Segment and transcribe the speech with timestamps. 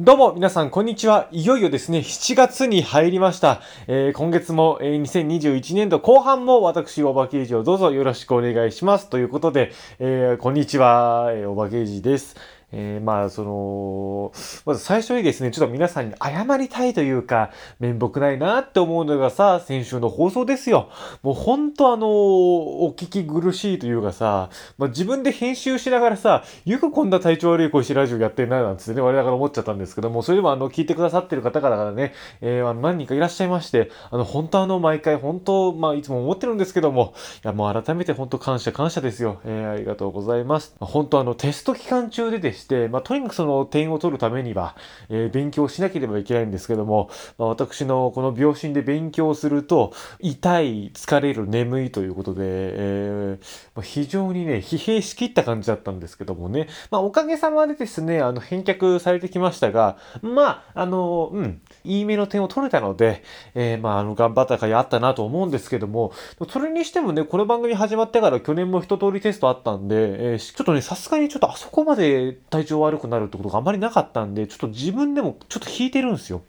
[0.00, 1.26] どうも皆さんこんにちは。
[1.32, 3.62] いよいよですね、7月に入りました。
[3.88, 9.10] えー、今月も、えー、2021年度後半も私、おばけいじをどうぞよろしくお願いします。
[9.10, 12.36] ということで、えー、こんにちは、えー、おばけいじです。
[12.70, 14.32] えー、まあ、その、
[14.66, 20.90] まず最初にですね、ちょっと皆さんに謝りたいというか、面目ないなって思うのがさ、先週の放送ですよ。
[21.22, 37.14] もうほんとあの、お聞き苦しいというかさ、まあ、自分で編集しながらさ、よくこんな体調悪い声してラジオやってんな、なんつってね、我ながら思っちゃったんですけども、それでもあの、聞いてくださってる方からね、えー、あの何人かいらっしゃいまして、あの、本当あの、毎回本当、まあ、いつも思ってるんですけども、
[37.44, 39.40] いや、もう改めて本当感謝感謝ですよ。
[39.46, 40.74] えー、ありがとうございます。
[40.80, 44.76] 本当あの、テスト期間中でですして、まあ、とにかくその点を取るためには、
[45.08, 53.44] えー、勉強しなければいけないんですけども、まあ、私のこの秒針で勉強すると、痛い、疲れる、眠いということで、えー、
[53.74, 63.22] まあ、非常にね、疲弊しきった感じだったんですけどもね、まあ、おかげさまでですね、あの、返却されてきましたが、まあ、あの、うん、いい目の点を取れたので、
[63.54, 66.12] えー、まあ、あの、頑張った甲斐あったなと思うんですけども、
[66.48, 69.94] それにしてもね、この番組始まってから去年も一通りテストあったんで、
[70.32, 76.42] えー、ちょっとね、さすがにちょっとあそこまで体調悪くなるってことがあまりなかったんで、ちょっと自分でもちょっと引いてるんですよ。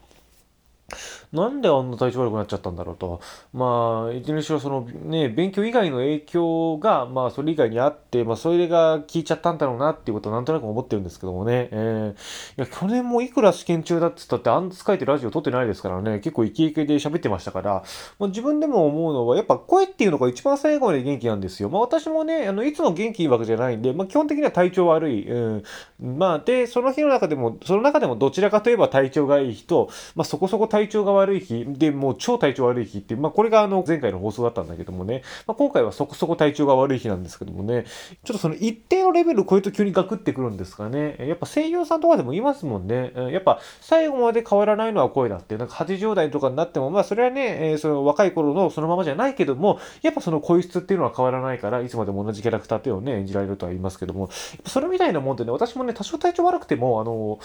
[1.32, 3.22] なんであんな体調悪くなっちゃったんだろうと。
[3.54, 11.70] まあ、いずれにしろそのね、勉強以外の影響が、まあそれ以外にあって、まあそれが効いちゃったんだろうなっていうことはなんとなく思ってるんですけどもね。
[11.72, 17.84] えー、いや、去年もいくら試験中だって言ったってあんつ書いてラジオ撮ってないですからね、結構イケイケで喋ってましたから、
[18.18, 21.70] まあ、自分でも思うのは、やっぱ声っていうのが一番最後まで元気なんですよ。
[21.70, 25.30] まあ私もね、あの、いつも元気いいわけじゃないんで、まあ基本的には体調悪い。
[25.30, 25.64] う
[26.02, 26.18] ん。
[26.18, 37.86] まあで、その日の中でも、その中でもどちらかといえば体調がいい日と、まあそこそこ体調が悪い悪い日、で、もう超体調悪い日って、まあこれがあの前回の放送だったんだけどもね、まあ今回はそこそこ体調が悪い日なんですけどもね、
[38.23, 41.16] ちょっとその一定のレベルを超えると急にガクってくるんですかね。
[41.20, 43.14] やっぱ声優さんとかでも言いますもんね。
[43.31, 54.30] やっぱ最後まで変わらないのは声だって、なんか80代とかになっても、まあそれはね、えー、その若い頃のそのままじゃないけども、やっぱその声質っていうのは変わらないから、いつまでも同じキャラクターっていうのをね、演じられるとは言いますけども、
[54.65, 57.39] それみたいなもんでね、私もね、多少体調悪くても、あの、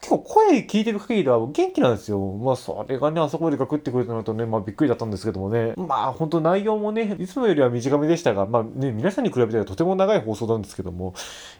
[0.00, 2.20] 結構声聞いてる限りでは元気なんですよ。
[2.20, 5.74] まあそれがね、あそこまでガクってくれたのとね、まあびっくりだったんですけどもね。
[5.76, 11.14] まあ本当内容もね、いつもよりは短めでしたが、まあね、皆さんに比べてはとても長い放送なんですけども、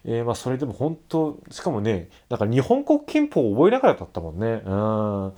[0.04, 4.62] えー、まあそれでも本当、しかもね、なんか日本国憲法を覚えながらだったもんね。
[4.64, 5.32] うん。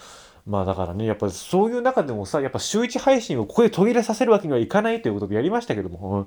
[0.49, 6.27] まあだからね、やっぱそういう中でもさ、やっぱ週1配信をここで途切れさせるわけにはいかないということでやりましたけども、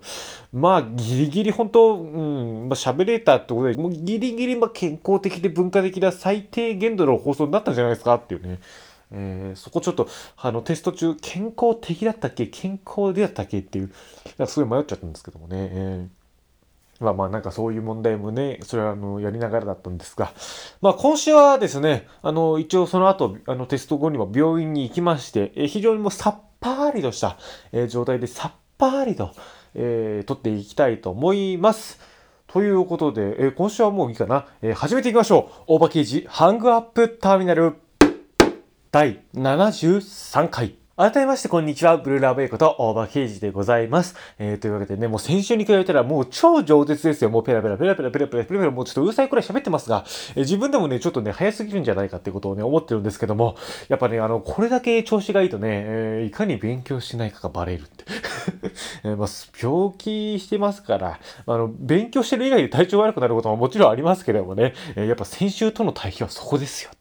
[0.54, 8.60] まあギリギリ本当、うん、まあ喋れたってことで、もうギリギリまあ健康的で文化的な最低限度の放送になったんじゃないですかっていうね。
[9.12, 12.46] えー、そこちょっと、あの、テスト中、健康的だったっけ？
[12.46, 13.60] 健康でだったっけ？
[13.60, 13.92] っていう、
[14.46, 15.70] すごい迷っちゃったんですけどもね。
[15.72, 16.21] えー
[17.02, 20.32] まあまあなんかそういう問題もね、それはあの、やりながらだったんですが、
[20.82, 27.38] まあ今週はですね、あの、一応その後、あの、テスト後にも病院に行きまして、え非常にもうさっぱりとした、
[27.72, 29.32] え状態でさっぱりと、
[29.74, 32.00] えー、取っていきたいと思います。
[32.48, 35.64] ということで、え、今週はもういいかな、え、始めていきましょう。
[35.68, 37.76] 大場刑事ハングアップターミナル
[38.92, 40.81] 第73回。
[40.98, 41.96] 改めまして、こんにちは。
[41.96, 44.14] ブルーラーベイこと大場刑事でございます。
[44.38, 47.30] えー、というわけでね、もう先週に比べたらもう超饒舌ですよ。
[47.30, 50.04] もうペラペラペラペラペラペラペラペラもうちょっとうるさいくらい喋ってますが、
[50.36, 53.56] えー、自分でもね、ちょっとね、早すぎるんじゃないかってことをね、思ってるんですけども、
[53.88, 58.04] やっぱね、あの、これだけ調子がいいとね、えー、いかに勉強しないかがバレるって。
[59.06, 59.28] えー、まあ、
[59.60, 66.92] 病気してますから、あの、勉強してる以外で体調悪くなることももちろんありますけれどもね、えー、やっぱ先週との対比はそこですよ。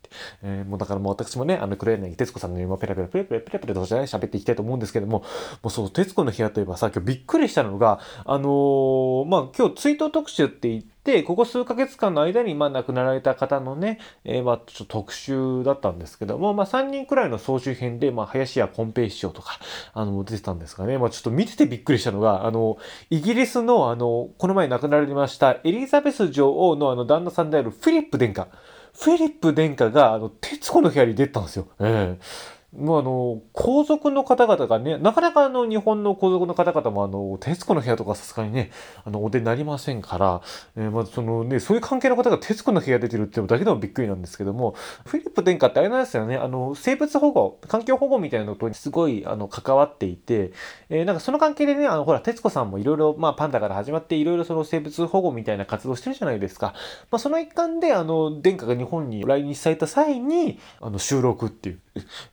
[0.42, 5.20] えー、もうだからもう私もね、あの、黒柳徹子さんの今ペラペラペラペラペラペラとじゃない喋っていきたいと思うんですけども、
[5.62, 19.58] もうそう、徹子の部屋といえばさ、今日びっくりしたのが、あのー、まあ、今日追悼特集って言って、ここ数ヶ月間の間に、まあ、亡くなられた方のね、えー、まあ、ちょっと特集だったんですけども、まあ、3人くらいの総集編で、まあ、林家コンペイ師匠とか、
[19.94, 20.98] あの、出てたんですかね。
[20.98, 22.78] まあ、ちょっと見ててびっくりしたのが、あの、
[23.10, 28.48] イギリスの、あの、この前亡くなられました、エリザベス女王のあの、旦那さんであるフィリップ殿下。
[28.94, 31.68] フィリップ殿下が、あの、徹子の部屋に出たんですよ。
[31.80, 38.70] ええもうあの、皇族の方々がね、なかなかあの、日本の皇族の方々もあの、徹子の部屋とかさすがにね、
[39.04, 40.40] あの、お出になりませんから、
[40.76, 50.52] えー、まあそのね、そういう関係の方が徹子の部屋出てるっていうだけでもびっくりなんですけども、フィリップ殿下ってあれなんですよね、あの、生物保護、環境保護みたいなのとにすごい、あの、関わっていて、
[50.90, 56.74] えー、なんかその関係でね、あの、ほら、徹子さんもいろいろ、パンダから始まっていろいろその生物保護みたいな活動してるじゃないですか。
[57.10, 61.80] まあ、その一環で、あの、殿下が日本に来日された際に、あの、収録っていう、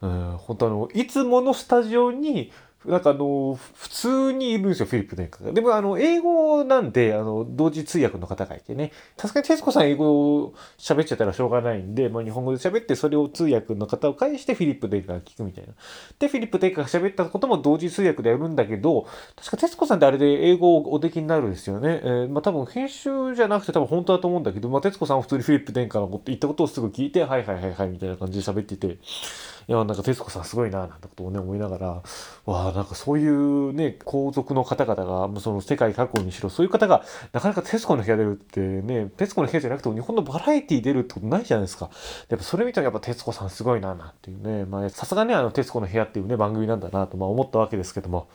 [0.01, 2.51] うん、本当あの、いつものスタジオに、
[2.85, 5.51] なんかあの、普通にいるんですよ、フィリップ殿下が。
[5.51, 8.93] でもあの、英語なんで、あの、同時通訳の方がいてね。
[9.17, 15.73] さすがに徹子さん英語を喋っちゃったらしょうがないんで、まあ日本語で喋ってそれを通訳の方を介してフィリップ殿下が聞くみたいな。
[16.19, 19.05] で、フィリップ殿下が喋ったことも同時通訳でやるんだけど、
[19.35, 21.99] 確か徹子さんってあれで英語をおできになるんですよね。
[22.03, 28.97] えー、まあ多分編集じゃなくて多分本当だと思うんだけど、まあ徹子さんは普通にフィリップ殿下のこと言ったことをすぐ聞いて、はいはいはいはいみたいな感じで喋ってて、
[29.69, 31.87] いや、なんか徹子さんすごいな、なんてことをね、思いながら、
[32.45, 37.03] わあ、なんかそういうね、皇族の方々が、もうその世界各国にしろ、そういう方が、
[37.33, 41.89] なかなか徹子の部屋出るってね、徹子の部屋じゃなくても日本のバラエティ出るってことないじゃないですか。
[42.29, 48.29] やっぱそれ見たらやっぱ徹子さんすごいな、なんていうね、まあ、さすがね、あの、徹子の部屋っていうね、番組なんだなと、まあ思ったわけですけども。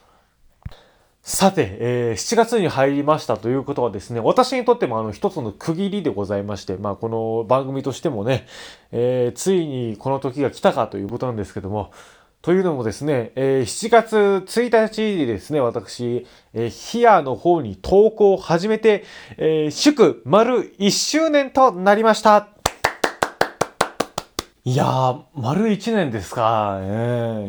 [1.25, 8.45] さて、えー、7月に入りましたということはですね、私にとってもあの一つの区切りでございまして、まあこの番組としてもね、
[8.91, 11.93] えー、ついにこの時が来たかということなんですけども、
[12.41, 19.05] というのもですね、えー、7月1日にですね、私、えー、ヒアの方に投稿を始めて、
[19.37, 22.52] えー、祝丸1周年となりました。
[24.65, 26.79] いやー、丸1年ですか。
[26.81, 26.85] え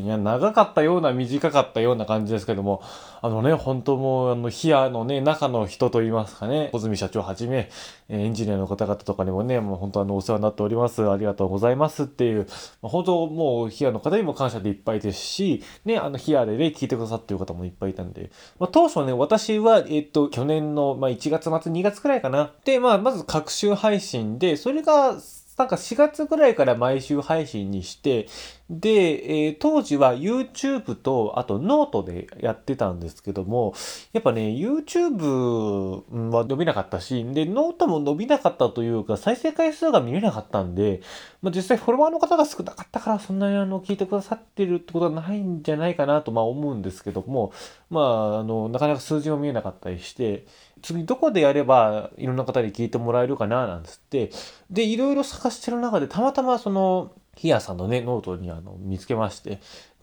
[0.01, 2.83] ー、いや、長かったような、短かったような感じですけども、
[3.23, 7.71] あのね、本当もう、あの、ヒアのね、中の人といいますかね、小泉社長はじめ、
[8.09, 11.09] エンジニアの方々とかにもね、もう本当あの、お世話になっております。
[11.09, 12.49] ありがとうございますっていう、
[12.83, 22.51] まあ、本当もう、ヒアの方にも感謝でいっぱいですし、ね、あの、ヒアでね、聞いてくださってる方もいっぱいいたんで、まあ、当初ね、私は、えっと、去年の、まあ、1月末、2月くらいかな。
[22.65, 25.15] で、まあ、まず、各週配信で、それが、
[25.57, 28.27] なんか4月ぐらいから毎週配信にして、
[28.71, 33.75] で、えー、当時は YouTube と、あとノートでやってたんですけども、
[34.13, 41.03] やっぱね、YouTube は伸びなかったし、で、ノートも伸びなかったというか、再生回数が見れなかったんで、
[41.43, 47.53] まあ、実際フォロワーの方が少なかったから、そんなにあの、聞いてくださってるってことはないんじゃないかなと、まあ思うんですけども、
[47.91, 50.47] まあ、あの、なかなか数字も見えなかったりして、
[50.85, 54.31] 次どこでやればいろんな方に聞いてもらえるかななんつって、
[54.71, 59.61] で、いろいろ探してる中で、たまたまその、ヒアさんのね、ノートにあの見つけまして、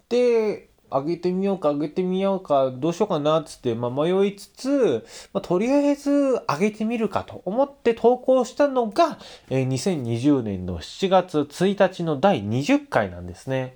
[0.10, 6.12] で、上げてみようか、上げてみようか、どうしようかな、つって、まあ、迷いつつ、まあ、とりあえず
[6.48, 9.18] 上げてみるかと思って投稿したのが、
[9.50, 13.76] えー、2020年の7月1日の第20回なんですね。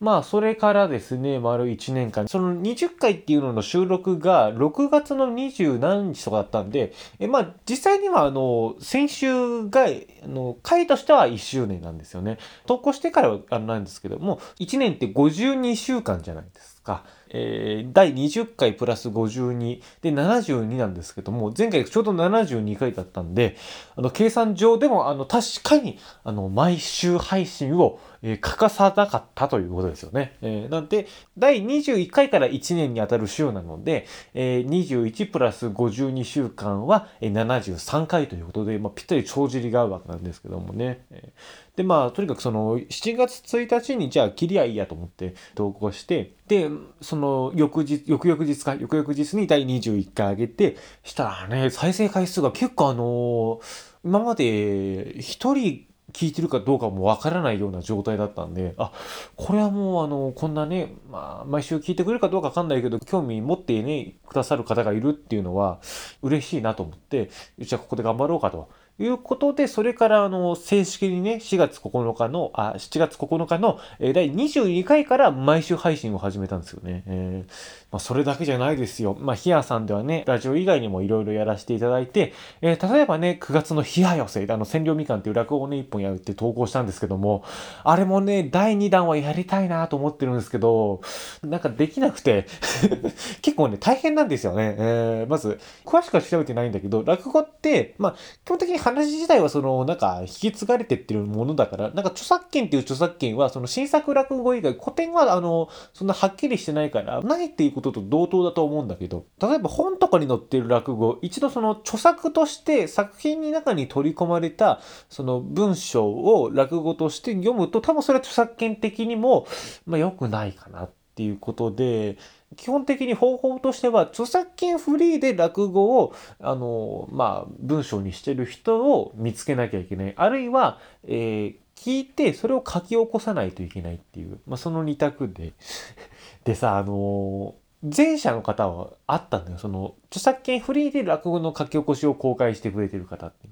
[0.00, 12.38] まあ、それからですね、丸1年間、その20回っていうのの収録が6月の20何日とかだったんで、えまあ、実際には、あの、先週が、あの、回としては1周年なんですよね。
[12.66, 17.04] 投稿してから、あの、なんですけども、1年って52週間じゃないですか。
[17.34, 23.56] えー、第20回プラス52で72なんですけども、前回ちょうど72回だったんで、
[23.96, 30.36] あの、計算上でも、あの、確かに、あの、毎週配信を、えー、欠かさなかったということですよね。
[30.42, 31.06] えー、なんで、
[31.38, 41.06] 第21回から1年にあたる週なので、えー、21プラス52週間は、えー、73回ということで、まあ、ぴったり帳尻が合うわけなんですけどもね。
[41.10, 41.40] えー、
[41.76, 46.68] で、まあ、とにかくその、7月1日にじゃあ切りゃいいやと思って投稿して、で、
[47.00, 53.60] その、翌日、翌々日か、翌々日に第21回上げて、したらね、再生回数が結構あの、
[54.04, 58.92] 今まで一人聞いてるかどうかもわからないような状態だったんで、あ、
[59.36, 65.80] これはもうあの、こんなね、まあ、毎週聞いてくれるかどうかわかんないけど、興味持ってね、くださる方がいるっていうのは、
[66.22, 68.68] 嬉しいなと思って、じゃあここで頑張ろうかと。
[68.98, 77.02] いうことで、それからあの、正式にね、4月9日の、あ、7月9日の、えー、第22回から毎週配信を始めたんですよね。
[77.06, 77.52] えー、
[77.90, 79.16] まあ、それだけじゃないですよ。
[79.18, 87.44] まあ、ヒアさんではね、ラジオ以外にもいろいろやらせていただいて、えー、例えばね、9月のヒア寄せ、あの、千両みかんっていう落語をね、一本やるって投稿したんですけども、
[87.84, 91.00] あれもね、第2弾はやりたいなと思ってるんですけど、
[91.42, 92.46] なんかできなくて
[93.40, 94.76] 結構ね、大変なんですよね。
[94.78, 98.14] えー、まず、詳しくは調べてないんだけど、落語って、まあ、
[98.44, 119.46] 基本的に話自体はその、なんか、引き継がれてってるものだから、なんか著作権っていう著作権は、その新作落語以外、古典は、あの、そんなはっきりしてないから、ないっていうことと同等だと思うんだけど、例えば本とかに載ってる落語、一度その著作として作品の中に取り込まれた、その文章を落語として読むと、多分それは著作権的にも、
[119.86, 122.16] まあ良くないかなっていうことで、
[122.56, 135.52] 基本的に方法としては著作権フリーで落語をあのまあ文章にしてる人を見つけなきゃいけないあるいは、えー、聞いてそれを書き起こさないといけないっていう、まあ、その2択で
[136.44, 139.58] でさあの前者の方はあったんだよ。
[139.58, 143.48] その、著作権フリーで落語の書き起こしを公開してくれてる方って。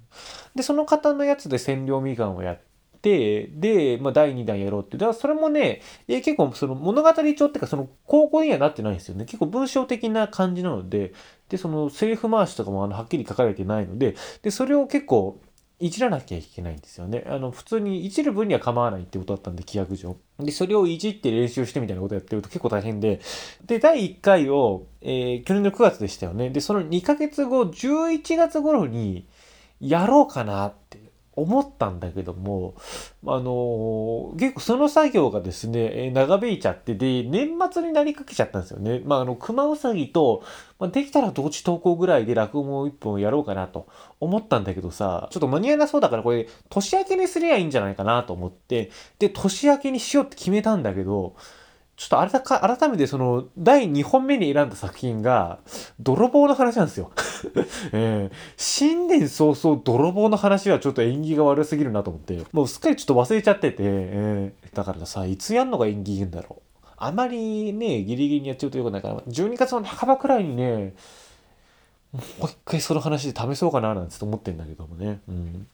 [0.54, 2.62] で、その方のやつで千両みかんをやって、
[3.02, 4.96] で、まあ、第2弾やろうって。
[4.96, 9.24] だからそれもね、えー、結構その物語帳っていうか、その高校にはなってないんですよね。
[9.24, 11.12] 結構文章的な感じなので、
[11.48, 15.40] で、そのセリフ回しとかもあのはっきり書かれてないので、で、それを結構、
[15.82, 17.24] いじらなきゃいけないんですよね。
[17.26, 20.18] あの、普通にいじる分には構わないってことだったんで、規約上。
[20.38, 23.20] で、それをいじって練習してみたいなことやってると結構大変で、
[23.64, 26.50] で、第1回を、えー、去年の9月でしたよね。
[26.50, 29.26] で、その2ヶ月後、11月頃に、
[29.80, 30.99] やろうかなって
[31.40, 32.74] 思ったんだけども、
[33.26, 39.00] あの、結構その作業がですね、え長引いちゃって、で、年末になりかけちゃったんですよね。
[39.04, 40.42] まあ、あの、熊うさぎと、
[40.78, 43.86] まあ、できたら同時投稿ぐらいで落語を一本やろうかなと
[44.18, 51.36] 思ったんだけどさ、ちょっと間に合わなそうだからこれ、年明けにすりゃいいんじゃないかなと思って、で、年明けにしようって決めたんだけど、
[52.00, 55.58] ちょっとあれだか、改めてその、第2本目に選んだ作品が、
[56.00, 57.10] 泥棒の話なんですよ。
[57.92, 66.86] えー、新年早々泥棒の話はちょっと縁起が悪すぎるなと思って、もうすっかりちょっと忘れちゃってて、えー、だからさ、いつやんのが縁起いいんだろう。
[66.96, 70.94] あまりね、ギリギリにやっちゃうとよくないから、12月の半ばくらいにね、
[72.14, 75.20] もう一回その話で試そうかななんて思ってんだけどもね。
[75.28, 75.66] うん。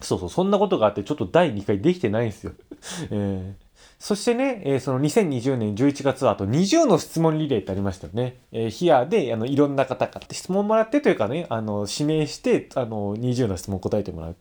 [0.00, 2.54] そうそう、そんなことがあって、ちょっと第2回できてないんですよ。
[3.12, 3.63] えー
[3.98, 8.38] そしてね、えー、その2020年11月はあと20の質問リレーってありましたよね。
[8.52, 14.36] えー、ヒアであのいろんな方から質問もらってというかね、あの指名してあの20の質問答えてもらう。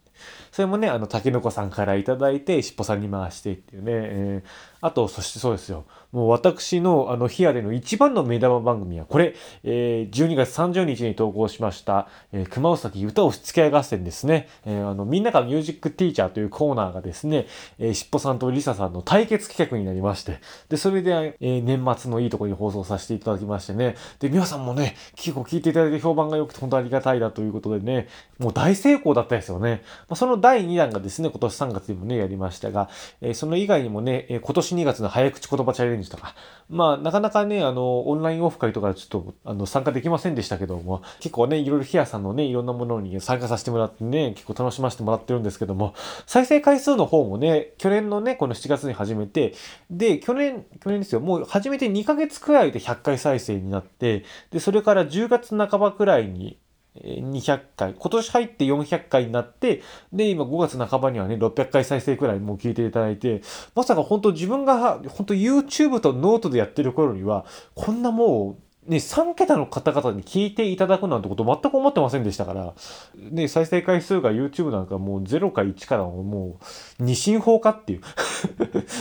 [0.54, 4.48] それもね、あの、竹の子さんからいただいて、しっぽさんに回してっていうね、えー、
[4.82, 5.86] あと、そしてそうですよ。
[6.12, 9.34] もう私の、あの、ヒアでの一番の目玉番組は、これ、
[9.64, 14.48] えー、12月30日に投稿しました、えー、熊尾崎歌押し付け合合戦ですね。
[14.68, 17.48] えー、あの、みんながミュージックティーチャーというコーナーがですね、
[17.80, 28.08] えー、しっぽさんとりささんの対決企画になりまして、で、それで、えー、年末のいいところに放送させていただきましてね、で、皆さんもね、結構聞いていただいて評判が良くて本当ありがたいだということでね、
[28.38, 29.82] もう大成功だったですよね。
[30.10, 32.90] まあ、その第2弾がですね、今年3月にもね、やりましたが、
[33.22, 36.36] えー、その以外にもね、えー、今年2月の早口言葉チャレンジとか、
[36.70, 45.94] まあ、なかなかね、あの、オンラインオフ会とかちょっと、あの、参加できませんでしたけども、結構ね、いろいろヒアさんのね、いろんなものに参加させてもらってね、結構楽しませてもらってるんですけども、
[46.26, 49.54] 再生回数の方もね、去年のね、この7月に始めて、
[49.90, 56.58] で、去年、去年ですよ、もう始めて2ヶ月くらいで100回再生になって、で、それから10月半ばくらいに、
[57.02, 59.82] 200回、今年入って400回になって、
[60.12, 63.42] で、今5月半ばにはね、600回再生くらいもう聞いていただいて、
[63.76, 72.74] まさか本当自分が、本当 YouTube とノートでやってる頃には、こんなもう、ね、3桁の方々に聞いていただくなんてこと全く思ってませんでしたから、
[73.16, 76.60] ね、再生回数が YouTube なんかもう0か1からも
[77.00, 78.02] う二進法かってい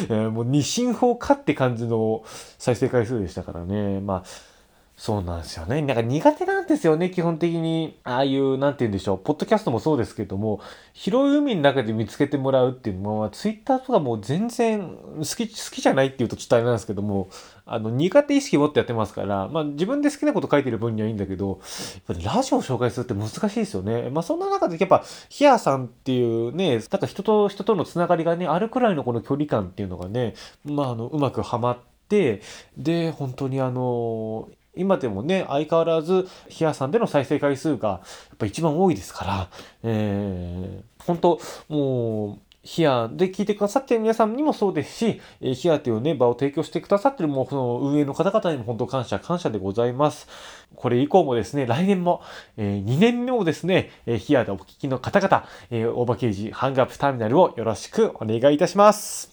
[0.08, 2.22] う もう二進法かって感じの
[2.58, 4.00] 再生回数でしたからね。
[4.00, 4.51] まあ
[4.96, 5.82] そうなんですよね。
[5.82, 7.98] なんか苦手なんですよね、基本的に。
[8.04, 9.18] ああいう、なんて言うんでしょう。
[9.18, 10.60] ポッドキャストもそうですけども、
[10.92, 17.30] 広い海の中で見つけてもらうっていうのは、ツイッターとかもう全然好き、好きじゃないっていうとちょっとあれなんですけども、
[17.66, 21.60] あの、苦手意識持ってやってますから、まあ自分で好きなこと書いてる分にはいいんだけど、
[22.08, 24.08] やっぱラジオを紹介するって難しいですよね。
[24.10, 30.34] まあそんな中でやっぱ、ヒアさんっていうね、なんか人と人とのつながりがね、あるくらいのこの距離感っていうのがね、
[30.64, 32.40] まああの、うまくはまって、
[32.76, 38.00] で、本当にあの、今でもね、相変わらず、ヒアさんでの再生回数が、や
[38.34, 39.48] っぱ一番多いですから、
[39.82, 50.28] えー、本当もう、ヒアで聞いてくださってる皆さんにもそうですし、えヒアというね、場を提供してくださってるもう、その運営の方々にも本当感謝、感謝でございます。
[50.76, 52.22] これ以降もですね、来年も、
[52.56, 59.31] えー、2年目もですね、えー、ヒアでお聞きの方々、えー、大場刑事ハングアップターミナルをよろしくお願いいたします。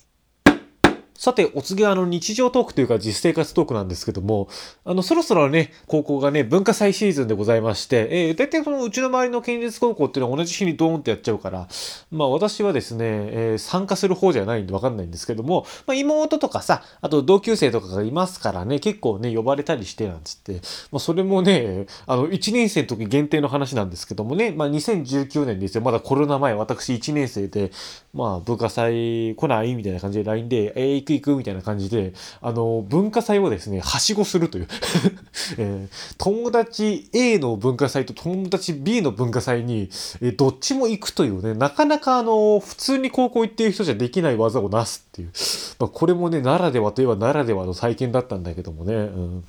[1.19, 4.47] さて、お次はあの日常トークというか実生活トークなんですけども、
[4.85, 11.67] あの、そろそろね、高校がね、文化祭シーズンでございまして、えー、大体そのうちの周りの県立高校っていうのは同じ日にドーンってやっちゃうから、
[12.09, 27.71] まあ私はですね、えー、参加する方じゃないんでわかんないんですけども、まあ妹とかさ、あと同級生とかがいますからね、結構ね、呼ばれたりしてなんつって、まあそれもね、あの、1年生の時限定の話なんですけどもね、まあ2019年ですよ、まだコロナ前、私1年生で、
[28.13, 34.67] まあ文化祭来ないみたいな感じで LINE で、えー、く行くみたいな感じで、あの、文化祭をですね、はしごするという
[35.57, 39.89] えー、友達 A の文化祭と友達 B の文化祭に、
[40.21, 45.31] えー、どっちも行くというね、なかなかあの、普通に高校行ってる人じゃできない技をなすっていう。
[45.77, 48.93] まあ、これもね、ならではといえばならではの体験だったんだけどもね。
[48.93, 49.43] うん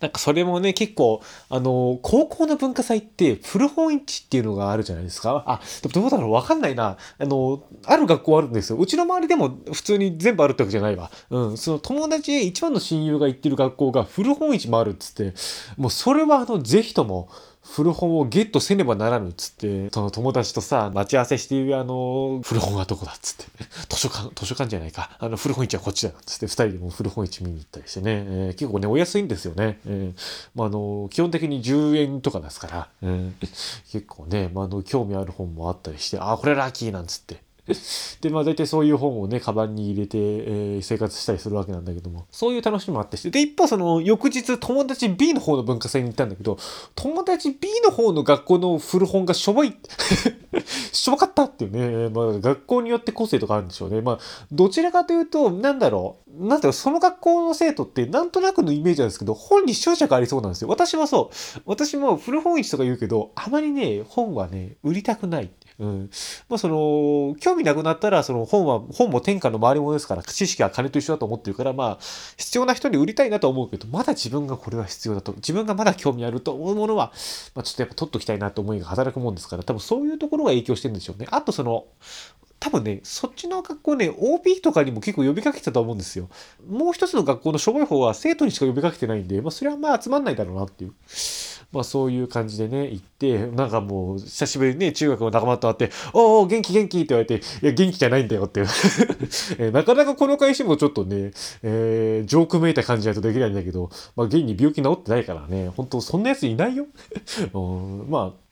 [0.00, 5.44] なんかそれもね、結構、あの、高校の文化祭って古本市っていうのがあるじゃないですか。
[5.46, 6.32] あ、でもどうだろう？
[6.32, 6.96] わかんないな。
[7.18, 8.78] あの、ある学校あるんですよ。
[8.78, 11.10] うちの周りでも普通に全部あるってわけじゃないわ。
[11.30, 11.56] うん。
[11.58, 15.34] その友達、一番の親友が行ってる学校が古本市もあるっつって、
[15.76, 17.28] もうそれはあの、ぜひとも、
[17.74, 23.44] 古本をゲットせねばならぬっつって、その友達とさ、待ち合わせしているあの、古本はどこだっつって、
[23.88, 29.78] 図書館、図書館じゃないか、あの、古本市はこっちだっつって、二人でも古本市見に行ったりしてね、えー、結構ね、お安いんですよね。
[29.86, 30.20] えー、
[30.54, 33.32] まあ、あの、基本的に10円とかですから、えー、
[33.92, 37.42] 結構ね、まあ、あの、興味ある本もあったりして、あ、これラッキーなんつって、
[38.20, 46.58] で、まあ大体そういう本をね、カバンに入れて、えー、生活したりするわけなんだけども、そういう楽しみもあってして、で、一方その翌日友達 B の方の文化祭に行ったんだけど、
[46.94, 49.74] 友達 B の方の学校の古本がしょぼい、
[50.92, 54.00] しょぼかったっていうね、まあ学校によって個性とかあるんでしょうね。
[54.00, 54.18] まあ、
[54.50, 60.68] どちらかというと、なんだろう、なんだろう、その学校の生徒ってなんとなくのイメージなんですけど、本に執着ありそうなんですよ。
[60.68, 61.62] 私はそう。
[61.66, 65.50] 私も古本市とか言うけど、あまりね、本はね、売りたくない。
[65.78, 66.10] うん。
[66.48, 71.98] まあその、興味なくなったら、その本は、本も天下の回り物ですから、知識は金と一緒だと思ってるから、まあ、
[72.36, 77.12] 必要な人に売りたいなと思うけど、まだ自分がこれは必要だと、自分がまだ興味あると思うものは、
[77.54, 81.28] まあちょっとやっぱ取っときたいなと思いが働くもんですから、多分そういうところが影響してるんでしょうね。
[81.30, 81.86] あとその、
[82.60, 86.28] 多分ね、そっちの学校ね、OB とかにも結構呼びかけてたと思うんですよ。
[86.68, 90.94] もう一つの学校のしょぼい方は生徒にしか呼びかけてないんで、まあそれはまあ集まんないだろうなっていう。
[91.70, 98.62] まあそういう感じでね、行って、なんかもう久しぶりにね、中学の仲間と会って、おお、元気元気って言われて、いや、元気じゃないんだよって
[99.70, 101.32] なかなかこの会社もちょっとね、
[101.62, 106.86] えー、ジョークめいた感じないとできないんだけど、まあ現に病気治ってないからね、本当そんなやついないよ。
[107.52, 108.48] うん、まあ、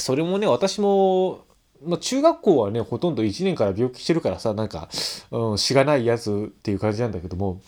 [0.00, 1.44] それもね、私も、
[1.84, 4.88] まあ、中学校はね、ほとんど1年から病気してるからさ、なんか、
[5.30, 7.60] うん、しがないやつっていう感じなんだけども、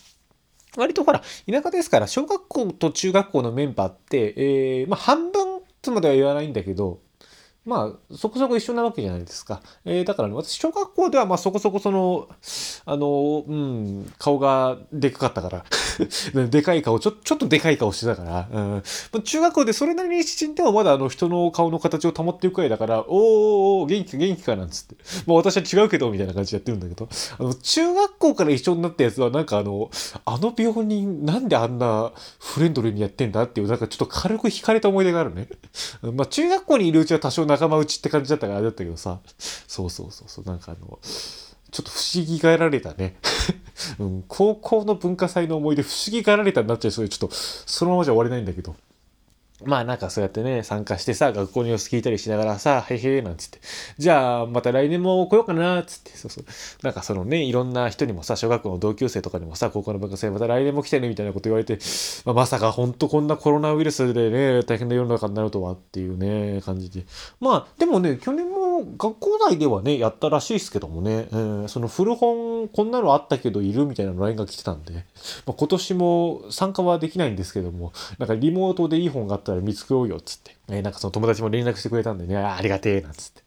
[0.77, 6.99] 割とほら、田舎ですから、小学校と中学校のメンバーって、えー、まあ、半分とまでは言わないんだけど、
[7.65, 9.61] まあ、そこそこ一緒なわけじゃないですか。
[9.85, 12.27] えー、だからね、私、小学校では、まあ、そこそこその、
[12.85, 15.65] あの、うん、顔がでかかったから
[16.47, 18.81] でかい顔、ちょ、ちょっとでかい顔してたから、うん、ま
[19.17, 24.95] あ中学校でそれなりに縮んでもまだあの人の顔の形を保ってるくらいだから、おーお元気か元気かなんつって。
[25.25, 29.89] もう私は違うけど、みたいな感じでやってるんだけど、あの、中学校から一緒になったやつはなんかあの、
[30.25, 35.47] あの病人なんであんなフレンドリーにやってんだっていう、なんかちょっと軽く惹かれた思い出があるね。
[36.01, 40.99] まあ中学校にいるうちは多少な仲間内って感じだったからあれだったけどさ、そうそうそうそう、なんかあの、
[41.71, 43.15] ちょっと不思議がられたね。
[43.99, 48.75] うん、高校の文化祭の思い出不思議がられたになっちゃいそうで、ちょっとそのままじゃ終われないんだけど。
[49.63, 53.59] まあなんかそうやってね、参加してさ、学校の様子聞いたりしながらさ、へへーなんつって、
[53.97, 56.45] じゃあまた来年も来ようかな、つって、そうそう。
[56.83, 61.79] なんかそのね、いろんな人にもさ、小学校の同級生とかにもさ、高校の文化祭また来年も来てね、みたいなこと言われて、
[62.25, 67.05] まあ、まさかほんとこんなコロナウイルスでね、大変な世の中になるとはっていうね、感じで。
[67.39, 74.93] まあ、でもね、去年も学校内ではね、やったらしいですけどもね、えー、その古本、こんなのあったけどいるみたいな LINE が来てたんで、
[75.45, 83.43] まあ、今年も参加はできないんですけども、なんかリモートでいい本があったら見つけようよっつって、えー、なんかその友達も連絡してくれたんでね、ありがてえ、なんつって。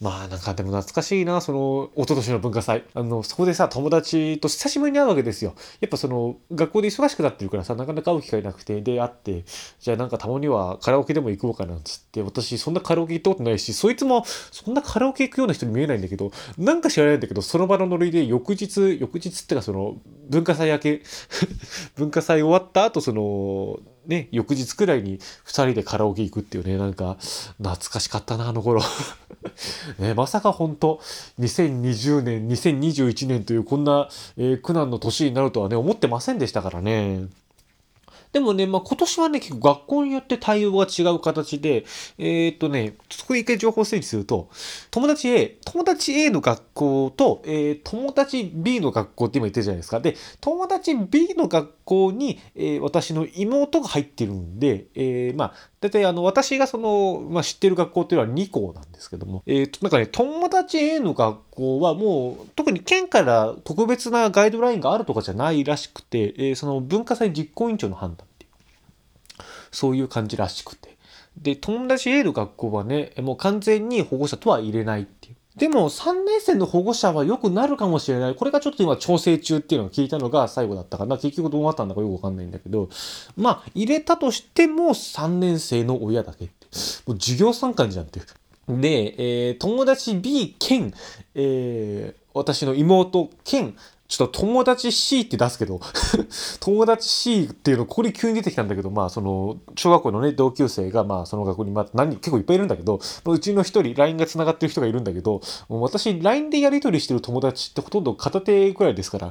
[0.00, 2.84] まあなんかでも懐かしいな、その、一昨年の文化祭。
[2.94, 5.54] あの、そこでさ、友達と久しぶりに会うわけですよ。
[5.80, 9.44] やっぱその、学校で忙しくなってるからさ、なかなか会う機会なくて、で、会って、
[9.78, 19.98] じゃあなんかたまにはカラオケでも行こうかなんつって、私そんなカラオケ行ったことないし、そいつもそんなカラオケ行くような人に見えないんだけど、なんか知らないんだけど、その場のノリで翌日、翌日ってかその、
[20.30, 21.02] 文化祭明け
[21.96, 23.78] 文化祭終わった後、その、
[24.10, 27.16] ね、翌日くらいに2人でカラオケ行くっていうね、なんか、
[27.58, 28.82] 懐かしかったな、あの頃。
[30.00, 31.00] ね、まさか本当
[31.38, 37.28] 2020年、2021年というこんな、えー、苦難の年になるとはね、思ってませんでしたからね。
[38.32, 41.84] でもね、まあ、今年はね、結構学校によって対応が違う形で、
[42.16, 44.48] えー、っとね、そこで一回情報整理すると、
[44.90, 49.98] 友達 A、友達 A の学校と、えー、友達 B の学校って今言ってるじゃないですか。
[49.98, 51.79] で、友達 B の学校
[52.12, 68.50] に、えー、私の妹が入ってるんで、えー、まあ、大体あの、私がその、まあ、知ってる学校っていうのは2校なんですけども、えっ、と、なんかね、友達 A の学校はもう、特に県から特別なガイドラインがあるとかじゃないらしくて、えー、その文化祭実行委員長の判断っていう、
[69.70, 70.96] そういう感じらしくて。
[71.36, 75.36] で、友達 A の学校はね、もう完全に保護者とは入れないっていう。
[75.56, 78.34] でも3年生の保護者は良くなるかもしれない。
[78.34, 81.16] これがちょっと今調整中っていうのを聞いたのが最後だったかな。
[81.18, 82.88] 結局どうなったんだかよくわかんないんだけど、
[83.36, 86.44] まあ入れたとしても3年生の親だけ。
[87.06, 88.80] もう授業参観じゃんっていう。
[88.80, 90.94] で、えー、友達 B 兼、
[91.34, 93.74] えー、私の妹兼
[94.10, 95.80] ちょっと友達 C って出すけど
[96.58, 109.26] 友達 C っていうのここに急に出てきたんだけど、まあその、小学校のね、同級生が、まあその学校に、まあ何、結構いっぱいいるんだけど、うちの一人、LINE が繋がってる人がいるんだけど、私、LINE でやり取りしてる友達ってほとんど片手くらいですから、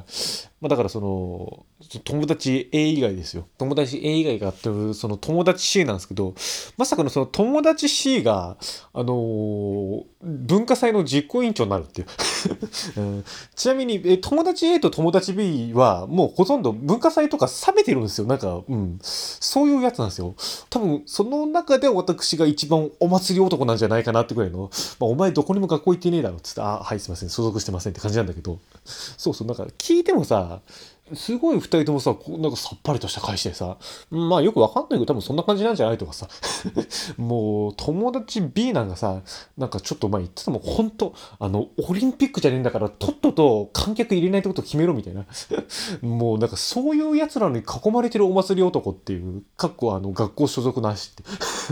[0.62, 1.66] まあだからその、
[2.04, 3.46] 友達 A 以外ですよ。
[3.58, 6.34] 友達 A 以外があってる、その友達 C なんですけど、
[6.78, 8.56] まさかのその友達 C が、
[8.94, 10.04] あのー、
[10.50, 12.08] 文化祭の実行委員長になるっていう
[12.96, 18.26] うん、ちなみに、え、友達 A と友達 B はもうほとんど文化祭とか冷めてるんですよ。
[18.26, 18.98] なんか、うん。
[19.02, 20.34] そういうやつなんですよ。
[20.68, 30.60] 多分、その中で私が一番お祭り男なんじゃないかなってくらいの、まあ、お前どこにも学校行ってねえだろっつって、あ、はいすいません、所属してませんって感じなんだけど、そうそう、なんか聞いてもさ、
[31.14, 33.76] すごい二人ともさ、なんかさっぱりとした返しでさ、
[34.10, 36.28] まあよくわかんないけど多分そんな感じなんじゃないとかさ、
[37.16, 39.22] もう友達 B なんかさ、
[39.56, 45.24] なんかちょっと前言ってたもん、ほんと、あの、オリンピックじゃねえんだからとっとと観客入れないってこと決めろみたいな。
[46.02, 51.22] もうなんかそういう奴らに囲まれてるお祭り男っていう、かっこあの学校所属なしって、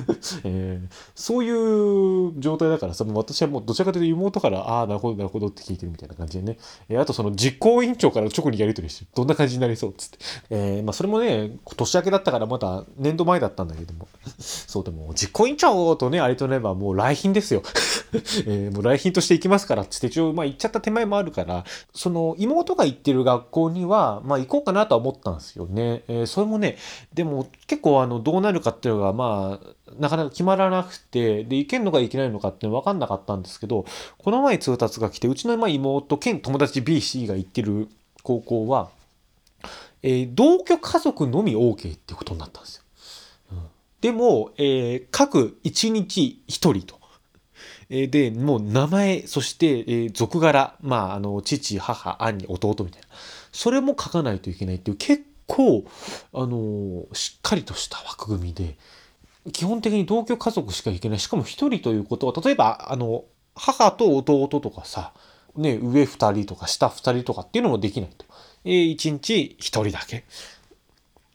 [0.44, 6.58] えー、そういう状態だからさ、もう私はもうどちらかというと妹から、ああ、なるほどなるほどって聞いてるみたいな感じでね。
[6.88, 9.10] えー、あとその実行委員長から直にやり取りしてる。
[9.28, 10.18] んな感じになりそうっつって。
[10.50, 14.08] えー、まあそれもね、年明けだったからまだ年度前だったんだけども。
[14.38, 17.62] そうでも、実行委員長とね、あれとねばもう来賓ですよ。
[18.46, 21.64] えー、もう来賓として行きますからっつって一応まあ行っちゃった手前もあるから、
[21.94, 26.02] その妹が行ってる学校には、まあ行こうかなとは思ったんですよね。
[26.08, 26.76] えー、それもね、
[27.14, 33.84] でも結構あの、どうなるかっていうのがまあ、なかなか決まらなくて、で、行けんのか行けないのかって分かんなかったんですけど、
[34.18, 37.88] この前通達が来て、うちの妹兼友達 BC が行ってる
[38.22, 38.90] 高校は、
[40.02, 42.82] えー、同居家族のみ OK っていうことになったんですよ。
[44.00, 46.98] でも、えー、各1日1人と。
[47.90, 53.08] えー、で、もう名前、そして、えー、俗柄、まあ、あの、父、母、兄、弟みたいな。
[53.50, 55.84] それも書かないといけないっていう、結構、
[56.34, 58.76] あの、しっかりとした枠組みで、
[59.52, 61.18] 基本的に同居家族しかいけない。
[61.18, 65.12] しかも1人ということは、例えば、あの、母と弟とかさ、
[65.56, 68.26] ね、上2人とか下2人とかっていうのもできないと。
[68.68, 70.24] え、1日1人だけ。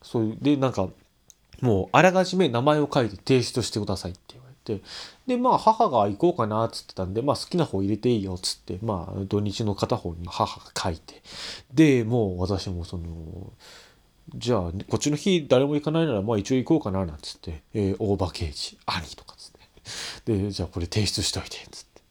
[0.01, 0.89] そう、で、なんか、
[1.61, 4.83] もう、あらかじめ名前を書いて提出してくださいって言われて、
[5.25, 11.21] で、まあ、母が行こうかなっつってたんで、まあ、好きな方入れていいよっつって、まあ、土日の片方に母が書いて、
[11.73, 13.53] で、もう私もその、
[14.35, 19.51] じゃあ、こっちの日誰も行かないなら、まあ一応行こうかな、なんつって、えー、大場刑事、兄とかつっ
[20.25, 20.37] て。
[20.37, 22.01] で、じゃあこれ提出しといて、つって。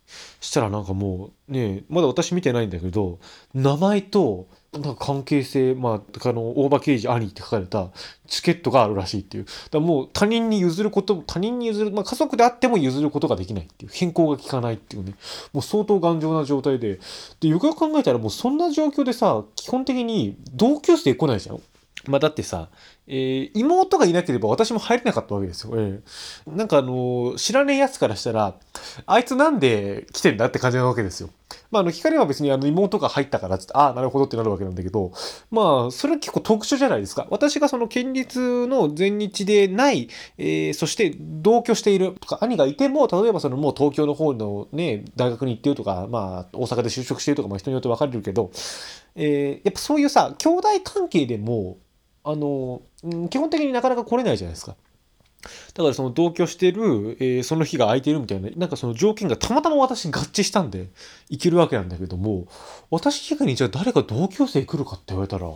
[0.40, 3.18] したらなんかもう、ねまだ私見てないんだけど、
[3.54, 7.90] 名前と、なんか関係性、まあ、あの、大場刑事兄って書かれた
[8.26, 9.46] チケットがあるらしいっていう。
[9.70, 13.90] だもう他人に譲ること、他人に譲る、まあ家族であっても譲ることができないっていう。
[13.92, 15.14] 変更が効かないっていうね。
[15.52, 17.00] もう相当頑丈な状態で。
[17.40, 21.61] で、よくよく考えたらもうそんな状況でさ、基本的に同級生来ないじゃん。
[22.08, 22.70] まあだってさ、
[23.09, 25.73] えー、妹がいなければ私も入れなかったわけですよ。
[25.75, 28.55] えー、なんかあの、知らねえやつからしたら、
[29.07, 31.31] あいつなんで来てんだって感じなわけですよ。
[31.71, 35.12] まあ、あの、光は別にあの妹が入ったからって、ああ、なるほどってなるわけなんだけど、
[35.51, 37.27] まあ、それは結構特殊じゃないですか。
[37.31, 48.51] 私がその県立の全日でない、えー、そして同居しているとか、兄がいても、例えばそのもう東京の方のね、大学に行ってるとか、まあ、大阪で就職してるとか、まあ人によって分かれるけど、
[49.15, 51.79] えー、やっぱそういうさ、兄弟関係でも、
[52.24, 52.82] あの、
[53.30, 54.76] 基本的になかなか来れないじゃないですか。
[55.74, 60.90] だからその同居してる、えー、その日が空いてるみたいな、なんかその条件がたまたま私合致したんで、
[61.30, 62.46] 行けるわけなんだけども、
[62.90, 65.48] 私以外にじゃあ誰か同級生来るかって言われたら、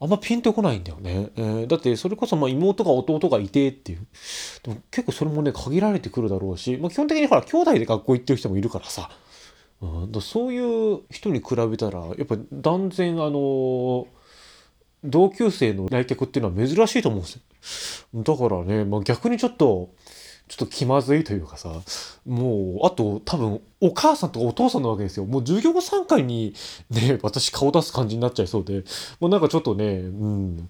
[0.00, 1.30] あんまピンとこないんだよね。
[1.36, 4.06] えー、だってそれこそまあ妹が弟がいてっていう。
[4.64, 9.08] でも結構それもね、限られてくるだろうし、まあ、基本的にほら、兄弟で学校行ってる人もいるからさ、
[9.80, 14.06] うん、だそういう人に比べたら、やっぱ断然あのー
[15.04, 18.22] 同級生の来客っていうのは珍しいと思うんですよ。
[18.22, 19.90] だからね、まあ、逆にちょっと、
[20.48, 21.70] ちょっと気まずいというかさ、
[22.26, 25.24] もう、あと多分、お母さんとかお父さんなわけですよ。
[25.24, 26.54] もう授業参観に
[26.90, 28.84] ね、私顔出す感じになっちゃいそうで、
[29.18, 30.68] もうなんかちょっとね、うん、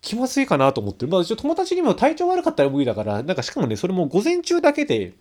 [0.00, 5.14] 気まずいかなと思って、まあ、友達にも体調悪かったら無理だから、なんかしかもね、それも午前中だけで、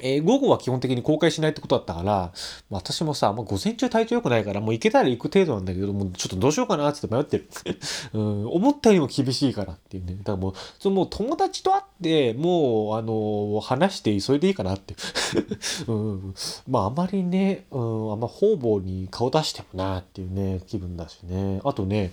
[0.00, 2.32] えー、午後は基本的に公開しないってことだったから、
[2.70, 7.48] 私もさ、まあ、午前中体調良くないから、もう行けたら行く程度なんだけど、もうちょっとどうしようかなって迷ってる。
[8.14, 10.14] うん、思ったよりも厳しいからっていうね。
[10.18, 14.94] だからもう、そのもう友達と会っでもうあの話してそれでいいかなって、
[15.88, 16.34] うん、
[16.68, 21.60] まああまりね、うん、あんま方々に顔出してもなっていうね気分だしね。
[21.64, 22.12] あとね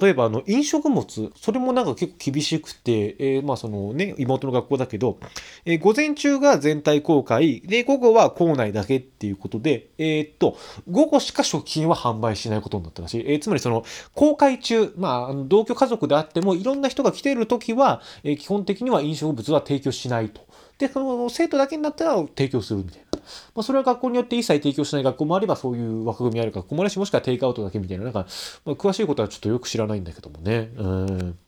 [0.00, 5.18] 例えばあの飲食物それもなんか結構厳しくて、えー、まあそのね妹の学校だけど、
[5.64, 10.56] えー、午前中が全体公開で午後は校内だけっていうことでえー、っと
[10.90, 20.46] 午後しか食品は販売しないことになったらしい、えー、つまりその公開中まあ同居家族であってもいろんな人が来ている時は、えー、基本的には飲食物は提供しないと
[20.78, 23.06] でその生徒だけになったら提供するみたいな。
[23.54, 28.26] まあ、それは学校によって一切提供しない学校もあれば、そういう枠組みある学校もあるし、もしくはテイクアウトだけみたいな、なんか、
[28.64, 30.70] まあ、詳しいことはちょっとよく知らないんだけどもね。
[30.76, 31.38] うん。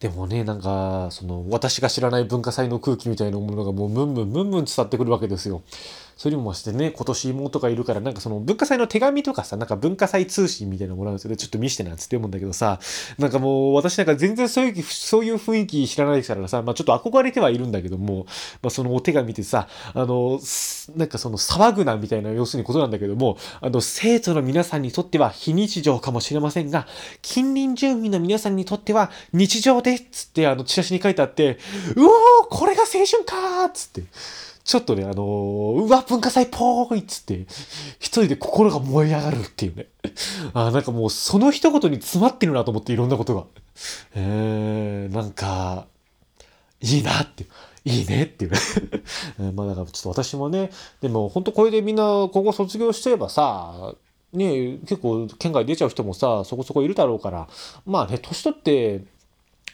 [0.00, 5.62] でもね、なんか、その、私が知らない文化祭の空気みたいなものがもうムンムンムンムン伝わってくるわけですよ。
[6.18, 11.36] それもしてね、今年妹がいるから、なんかその文化祭の手紙とかさ、なんか文化祭通信みたいなのもらうんですよね。
[11.36, 12.80] ちょっと見してなんつって読むんだけどさ、
[13.18, 18.26] なんかもう私なんか全然そういう、そういう雰囲気知らないからさ、まあちょっと憧れてはいるんだけども、
[18.62, 20.40] まあそのお手紙ってさ、あの、
[20.96, 26.88] なんかその騒ぐなみたいな要するにことなんだけども、あの、生徒の皆さんにとっては非日常かもしれませんが、
[27.22, 31.58] 近隣住民の皆さんにとっては日常でっつって、あの、チラシに書いてあって、
[31.94, 32.08] うおー
[32.50, 34.02] これが青春かーっつって、
[34.68, 37.46] ちょっとね、あのー、うわ、文化祭ぽーいっつって、
[37.98, 39.86] 一人で心が燃え上がるっていうね。
[40.52, 43.46] あなんかもうその一言に詰まってるなと思っていろんなことが。
[44.14, 45.86] えー、なんか、
[46.82, 47.46] いいなって。
[47.86, 48.58] いいねっていうね
[49.56, 53.94] まあだからちょっと私もね、でも本当これでみんなここ卒業してればさ、
[54.34, 57.48] ね結構県外出ちゃう人もさ、そこそこいるだろうから、
[57.86, 59.00] まあね、年取って、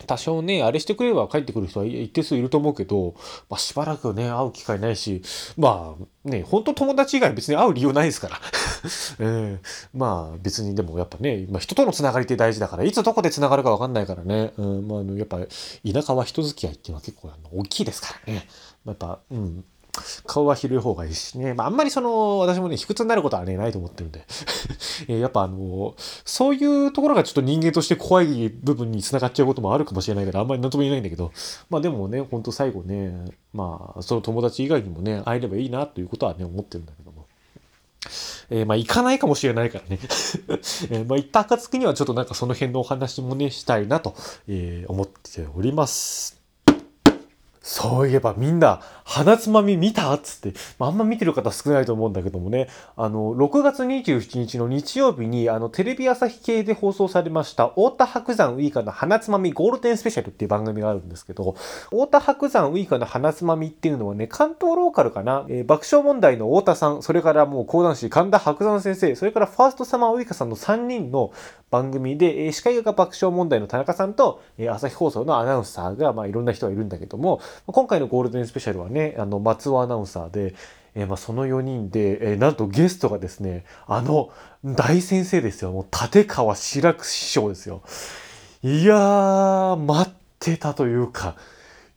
[0.07, 3.15] 多少ね、あれしてくれば帰ってくる人は一定数いると思うけど、
[3.49, 5.23] まあ、しばらくね、会う機会ないし、
[5.57, 8.41] まあね、本当友達以外別に会う理由ないですから。
[9.21, 9.59] えー、
[9.95, 18.47] まあ別にでもやっぱね、まあ、人とのつながりって大事だから、いつどこでつながるかわかんないからね、うんまあ、やっぱ田舎は人付き合いっていうのは結構あの大きいですからね。
[18.87, 19.65] やっぱ、うん、
[20.27, 21.55] 顔は広い方がいいしね。
[21.55, 24.25] まあ、あんまりその、私もね、卑屈になることはね、ないと思ってるんで。
[25.09, 31.33] えやっぱあの、そういうところがちょっと人間として怖い部分に繋がっちゃうこともあるかもしれないから、あんまり何とも言えないんだけど、
[31.71, 37.27] まあでもね、ほんと最後ね、まあ、その友達以外にもね、会えればいいなということはね、思ってるんだけども。
[38.51, 39.99] えー、まあ行かないかもしれないからね。
[40.91, 44.15] えー、まあ行った暁にはちょっとなんかその辺のお話もね、したいなと、
[44.49, 46.45] えー、思っております。
[47.65, 50.13] そういえばみんな、鼻つまみ見た？
[50.15, 61.55] っつって、まあ、あんま見てる方少ないと思うんだけどもね、あの、6月27日の日曜日に、あの、テレビ朝日系で放送されました、太田白山ウイカの鼻つまみゴールデンスペシャルっていう番組があるんですけど、
[61.91, 71.31] 太田白山ウイカの鼻つまみっていうのはね、関東ローカルかな、えー、爆笑問題の太田さん、それからもう講談師神田白山先生、それからファーストサマーウイカさんの3人の
[71.71, 80.55] 番組で、えー、司会が爆笑問題の田中さんと、えー、朝日放送のアナウンサーが、まあいろんな人がいるんだけども、今回のゴールデンスペシャルはね、ねあの、松尾アナウンサーで、
[80.95, 84.31] えー、まあ、その4人で、えー、なんとゲストがですね、あの、
[84.65, 85.73] 大先生ですよ。
[85.73, 87.83] もう、立川志らく師匠ですよ。
[88.63, 91.37] いやー、待ってたというか、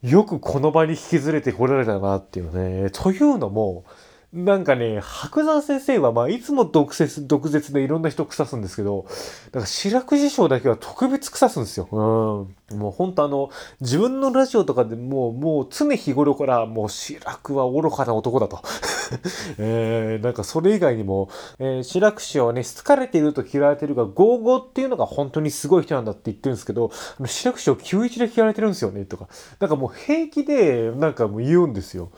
[0.01, 2.89] よくこの場に引きずれてこられたなっていうね。
[2.91, 3.85] というのも、
[4.33, 9.05] なんかね、白山先生は、まあ、いつも毒舌、毒舌でいろんな人腐すんですけど、
[9.53, 11.87] なんか白くじ賞だけは特別腐すんですよ。
[11.91, 12.55] うん。
[12.73, 13.49] もう本当あの、
[13.79, 18.59] 自分のラジオとかでもう、もう常日頃からもう白くは愚かな男だと。
[19.57, 26.91] えー、なんかそれ以外にも、えー、白く氏はね、好かれていると嫌われているが、ゴーゴーっていうのが本当にすごい人なんだって言ってるんですけど、
[27.25, 29.29] 白く氏を91で嫌われてるんですよね、とか。
[29.61, 32.09] なんかもう平気で、なんかもう言うんですよ。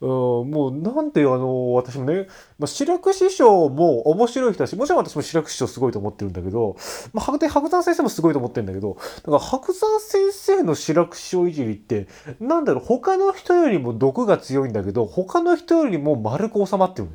[0.00, 0.08] うん、
[0.50, 6.76] もうなんであの、私もね、まあ、白く師匠も面白い人だし、もちろん私も白く師匠すごいと思ってるんだけど、
[7.12, 12.08] まあ、白山先生もすごいと思ってるんだけど、だから白山先生の白く師匠いじりって、
[12.40, 17.08] なんだろう、他の人よりも毒が強いんだけど、他の人よりも丸く収まってる。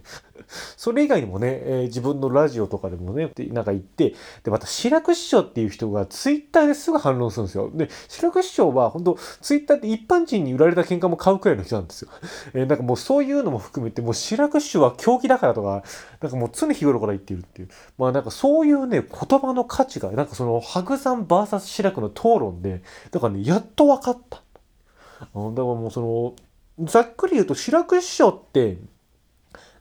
[0.78, 7.72] それ以外にもね、えー、自分のラジオとかでもね、なんか言って、で、また白く師匠っていう人がツイッターですぐ反論するんですよ。
[7.74, 12.12] で、白く師匠は本当ツイッターって一般人に売られた喧嘩も買うくらいの人なんですよ。
[12.54, 15.84] えー、なんかもうそういうのも含めて、もう白く師匠は狂気だからとか、
[16.22, 17.70] なんかもう常日頃から言ってるっていう。
[17.98, 24.38] まあなんかそういうね、言葉の価値が、なんかその、白山 VS 白くの討論で、だからね、やっと分かった。
[25.20, 26.02] だからもうそ
[26.80, 28.78] の、ざっくり言うと白く師匠って、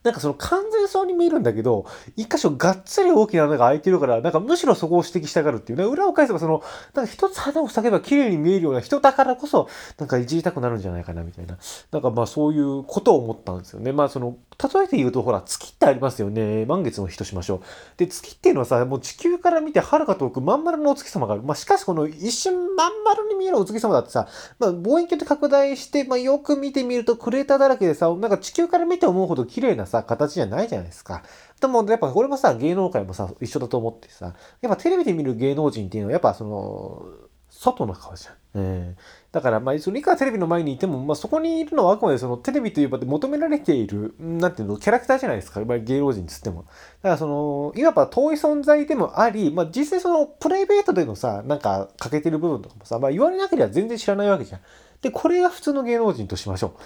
[0.02, 1.86] なんかその完全そうに見えるんだけど、
[2.16, 6.62] 一箇所がっつり大きな穴が開いてるから、なんかむしろそこを指摘したがるっていうね、裏を返せばその、
[6.94, 11.58] なんか一つ花を咲けば綺麗に見えるような人だからこそ、なんかいじりたくなるんじゃないかなみたいな。
[11.90, 13.92] なんかまあそういうことを思ったんですよね。
[13.92, 16.64] まあその、例えて言うと、ほら、月ってありますよね。
[16.66, 17.60] 満月の日としましょう。
[17.96, 21.42] で、月っていうのはさ、もう地球から見て遥か遠くまん丸のお月様がある。
[21.42, 31.22] まあ、しかしこの一瞬まん丸に見えるお月様だってさ、まあ、望遠鏡で拡大して、まあ、よく見てみるとクレーターだらけでさ、なんか地球から見て思うほど綺麗なさ、形じゃないじゃないですか。
[31.60, 37.02] でも、やっぱこれもさ、芸能界もさ、一緒だと思ってさ、やっぱテレビで見る芸能人っていうのは、やっぱその、
[37.50, 38.34] 外の顔じゃん。
[38.54, 39.00] えー、
[39.32, 46.64] だから、まあ、そのいくらテレビの前にいても、まあ、そこにいるのはあくまでそのテレビという場で求められている、なんていうの、キャラクターじゃないですか、まあ、芸能人つっても。
[46.64, 54.60] だからその、いわば遠い存在でもあり、まあ、実際そのプライベートでのさ、なんか欠けてる部分とかもさ、まあ、言われなければ全然知らないわけじゃん。
[55.00, 56.80] で、これが普通の芸能人としましょう。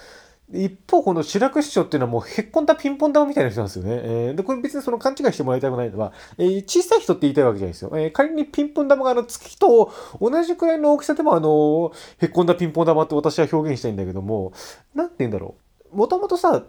[0.53, 3.91] 一方、この志らく師匠っていうのはもうへっこんだピンポン玉みたいな人なんですよね。
[3.91, 7.91] えー、で、これ別にその勘違いしてもらいたくないのは、えー、小さい人って言いたいわけじゃないですよ。
[7.95, 14.53] えー、仮にピンポン玉があの月と同じくらいの大きさでもあの、へっこんだピンポン玉って私は表現したいんだけども、
[14.95, 15.57] なんて言うんだろ
[15.93, 15.97] う。
[15.97, 16.63] もともとさ、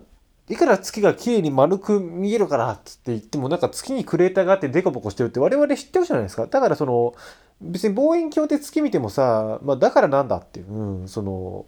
[0.49, 6.47] いくら月が綺麗に丸く見えるからって言っても、なんか月にクレーターがあってデコボコしてるって我々知ってるじゃないですか。
[6.47, 7.13] だからその、
[7.59, 11.65] 別に望遠鏡で月見てもさ、まあだからなんだっていう、うん、その、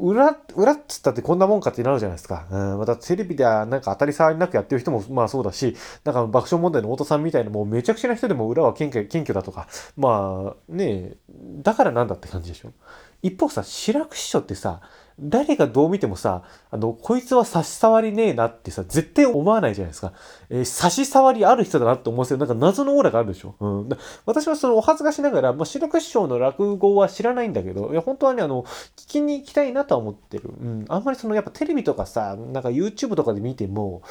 [0.00, 2.46] 裏、裏っつったってこんなもんかってなるじゃないですか。
[2.50, 11.14] うん、またテレビではなんか当たり障りなくやってる人もまあそうだし、なんか爆笑問題の太田さんみたいなもうめちゃくちゃな人でも裏は謙虚謙虚だとか、まあね
[11.62, 12.72] だからなんだって感じでしょ。
[13.22, 14.80] 一方さ、白く師匠ってさ、
[15.20, 20.12] 誰がどう見てもさ、あの、こいつは差し障りねえなってさ、絶対思わないじゃないですか。
[20.50, 23.56] えー、差し障りある人だなって思わせる、なんか謎のオーラがあるでしょ。
[23.58, 23.88] うん。
[24.26, 28.62] 私はそのお恥ずかしながら、まあ、白く師匠の落語は知らないんだけど、いや、本当はね、あの、
[28.96, 30.50] 聞きに行きたいなとは思ってる。
[30.60, 30.84] うん。
[30.88, 34.02] あんまりその、やっぱテレビとかさ、なんか YouTube とかで見ても、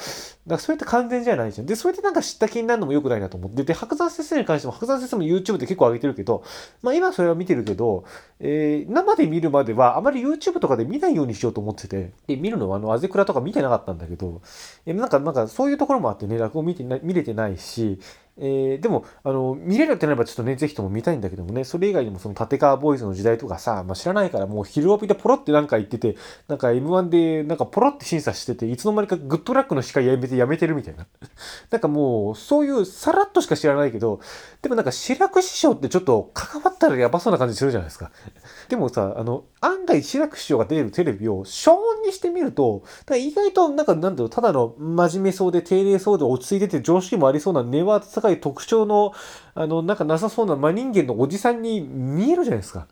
[0.46, 1.66] なんかそうやって完全じゃないじゃん。
[1.66, 6.42] で、そうやってなんか知った気になるのも良くないなと思って、で、白山先生に関しても、白山先生も YouTube で結構上げてるけど、
[6.82, 8.04] まあ今それは見てるけど、
[8.40, 14.42] えー、生で見るまではあまり YouTube とかで見見ないようにしようと思ってて、で、見るのはあの、あぜくらとか見てなかったんだけど、
[14.84, 18.00] えなんか、なんかそういうところもあってね、落語見てな見れてないし、
[18.40, 31.06] えー、でも、あの、見れるってなればちょっとね、ぜひとも見たいんだけどもね、それ以外にもその立川ボーイズの時代とかさ、まあ、知らないからもう昼帯でポロってなんか言ってて、なんか M1 でなんかポロって審査してて、いつの間にかグッドラックの司会やめてやめてるみたいな。
[31.70, 34.20] なんかもう、そういうさらっとしか知らないけど、
[34.62, 38.10] でもなんか白く師匠ってちょっと関わったらやばそうな感じするじゃないですか。
[38.68, 42.82] でもさ、あの、案外白く師匠が出るテレビを消音にしてみると、
[43.16, 49.12] 意外となんかなんだろう、ただの真面目そうで丁寧そうで落ち着いてて常識もありそうな根は高い特徴の、
[49.54, 52.86] あの、なんかなさそうな真人間のおじさんに見えるじゃないですか。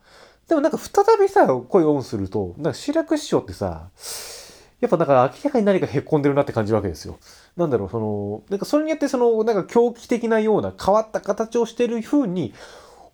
[0.49, 3.89] でもなんか再びさ、声オンすると、なんか白く師匠ってさ、
[4.81, 7.19] やっぱなんか明らかに何かへっこんでるなって感じるわけですよ。
[7.57, 12.53] なんだろう、その、なんかそれによってその、なんか狂気的なような変わった形をしてる風に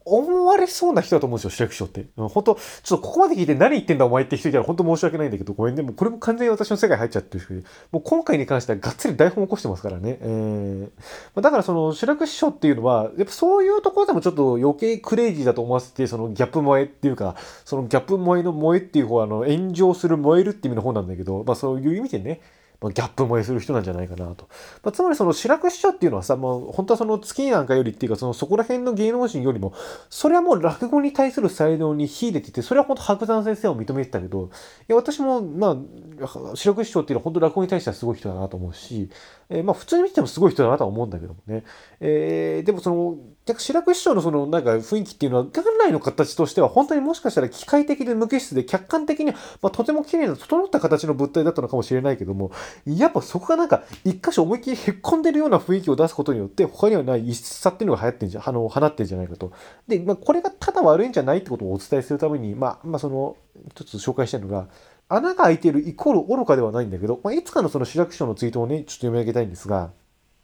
[0.04, 2.06] 思われそうな人だと思うんですよ、主役賞って。
[2.16, 5.82] 本当ちょっとここまで聞いて何言ってんだお前って人いたら本当申し訳ないんだけど、ごめんね。
[5.82, 7.52] もうこれも完全に私の世界入っちゃってるし、
[7.90, 10.18] もう今回に関してはがっつり台本起こしてますからね。
[10.20, 22.40] えー、だからその主役師匠っていうのは、やっぱそういうところでもちょっと余計クレイジーだと思わせて、そのギャップ萌えっていうか、そのギャップ萌えの萌えっていう方は、あの、炎上する燃えるっていう意味の方なんだけど、まあそういう意味でね、
[22.82, 24.48] まあ、ギャップ萌えする人なんじゃないかなと。
[24.82, 29.72] まあ、つまりその志らく師匠っていうのはさ、もう本当はその月なんかよりっていうか、そのそこら辺の芸能人よりも、
[30.10, 34.48] それはもう落語に対する才能に秀でてて、それは本当白山先生を認めてたけど、い
[34.88, 39.10] や私もまあ、志らく師匠っていうのは本当落語に対してはすごい人だなと思うし、
[39.52, 41.62] えー、まあ普通に見てもすごい人だなとは思うんだけどもね。
[42.00, 43.18] えー、でもその、
[43.58, 52.50] 白く師匠のそのなんか雰囲気っていうのは、元来の形としては本当にもしかしたら機械的で無機質で客観的に、まあ、とても綺麗な整った形の物体だったのかもしれないけども、
[52.86, 59.52] やっぱそこがなんか一箇所思いっきりへっこんでるような雰囲気を出すことによって、他にはない異質さっていうのが流行ってんじゃ、あの、放ってんじゃないかと。
[59.86, 63.36] で、まあ、これがただ悪いんじゃないってことをお伝えするために、まあ、まあ、その、
[63.70, 64.68] 一つ紹介したいのが、
[65.14, 69.90] 穴が開いているイコール愚かではないんだけど、まあ、いつかのその志らく師匠のツイートをね、ちょっと読み上げたいんですが、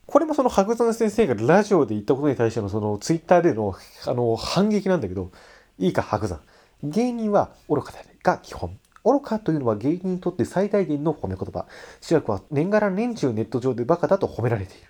[0.06, 3.74] これもその白山先生がラジオで言ったことに対してのそのツイッターでの
[4.06, 5.30] あの反撃なんだけど、
[5.78, 6.40] いいか白山。
[6.82, 8.78] 芸人は愚かであるが基本。
[9.04, 11.66] 愚かというのは芸人にとって最大限の褒め言葉。
[12.00, 14.82] 志らくは年がら年中ネット上でバカだと褒められている。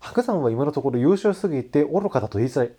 [0.00, 2.72] 白山は今のところ優勝すぎて愚かだと言いづらい。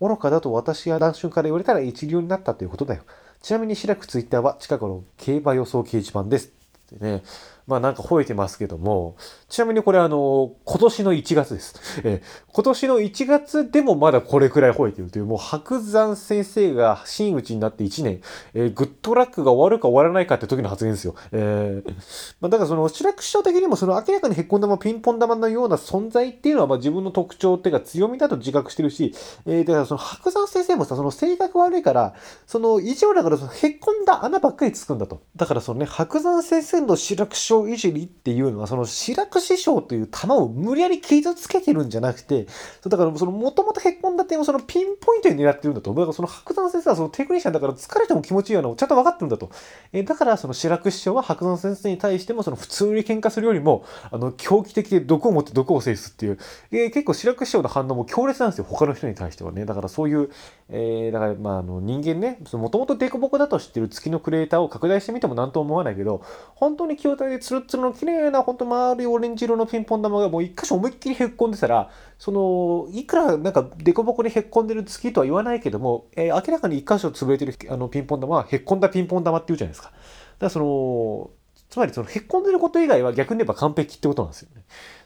[0.00, 3.02] 愚かだと私や男春から言われたら一流になったということだよ。
[3.42, 6.52] ちなみに白くツイッターは近頃競馬予想掲示板です。
[6.94, 7.22] ってね。
[7.68, 9.16] まあなんか吠えてますけども、
[9.48, 11.74] ちなみにこれあの、今年の1月です。
[12.02, 18.22] え今年の1月でもまだこれくらい吠えてるという、もう白山先生が真打ちになって1年、
[18.54, 21.14] えー、グッドラックが終わるか終わらないかって時の発言ですよ。
[21.30, 21.94] えー、
[22.40, 32.14] まあだからその、白く師匠的にもその明らかにへっこん玉、ピンポン玉のような存在っていうのはまあ自分の特徴っていうか強みだと自覚してるし、えー、だからその白山先生もさ、その性格悪いから、
[32.46, 35.20] その異常だからそのへっこんだ穴ばっかりつくんだと。
[35.36, 42.46] だからそのね、白山先生の白く師匠匠いじりっていうのは、その志らく師匠という玉を無理やり傷つけてるんじゃなくて、
[42.86, 45.92] だからそのもともとへっこんだ点をそのピンポイントに狙ってるんだと。
[45.92, 49.50] だからその白山先生はそのテクニシャンだから疲れても気持ちいいようなのをちゃんと分かってるんだと。
[49.92, 56.38] えだからその志らく師匠は白山先生に対してもその普通に喧嘩するよりも、あの、狂気的で毒を持って毒を制すっていう、
[56.70, 58.66] えー、結構志らく師匠の反応も強烈なんですよ。
[58.68, 59.64] 他の人に対してはね。
[59.64, 60.30] だからそういう、
[60.70, 66.22] えー、だからまああの人間ね、もともとデコボコだと知ってる月のクリエイターを拡大してみても何とも思わないけど、
[66.54, 79.88] 本当に球体でツルツルの綺麗な、本当丸いオレンジ色のピンポン玉がもう一箇所思いっきりへっこんでたら、その、いくらなんかデコボコにへっこんでる月とは言わないけども、えー、明らかに一箇所潰れてるあのピンポン玉はへっこんだピンポン玉って言うじゃないですか。
[79.88, 79.98] だか
[80.40, 81.30] らその、
[81.70, 84.62] つまりそのへっこんでること以外は逆に言えば完璧ってことなんですよね。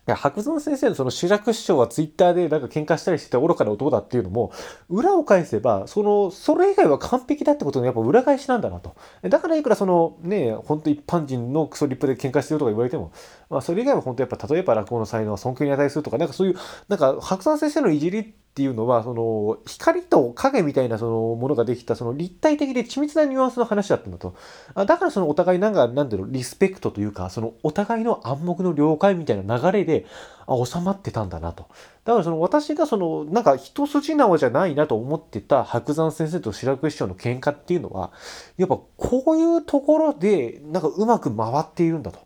[0.07, 4.51] 白山先生のその主役師匠はツイッターでなんか喧嘩したりしてた愚かな男だっていうのも、
[4.89, 8.97] 裏を返せば、その、それ以外は完璧だってことのやっぱ裏返しなんだなと。
[9.23, 13.13] だからいくらそのね、本当一般人のクソリップで喧嘩してるとか言われても、
[13.49, 16.57] まあそれ以外は本当やっぱ例えば落語の才能は尊敬に値するとか、なんかそういう、
[16.89, 24.35] なんか白山先生のいじりっていうのは、その、光と影みたいなそのものができた、その立体的で緻密なニュアンスの話だったんだと。
[24.75, 30.07] だからそのお互いなんか、なんだろう、リスペクトというか、そのお互いの暗黙の了解みたいな流れで、で
[30.47, 31.67] あ、収まってたんだなと。
[32.05, 38.11] だからその私がその、なんか一筋縄じゃないなと思ってた白山先生と白く師匠の喧嘩っていうのは、
[38.57, 42.19] やっぱこういうところで、なんかうまく回っているんだと。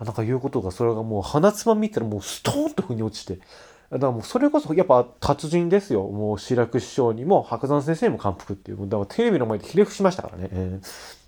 [0.00, 3.40] なんかいうことが、それがもう鼻つまみったらもうストーンと腑に落ちて、
[3.90, 6.02] だからもうそれこそやっぱ達人ですよ。
[6.02, 8.78] もう志らく師匠にも白山先生にも感服っていう。
[8.88, 10.48] だからテレビの前でひれ伏しましたからね。
[10.52, 11.25] えー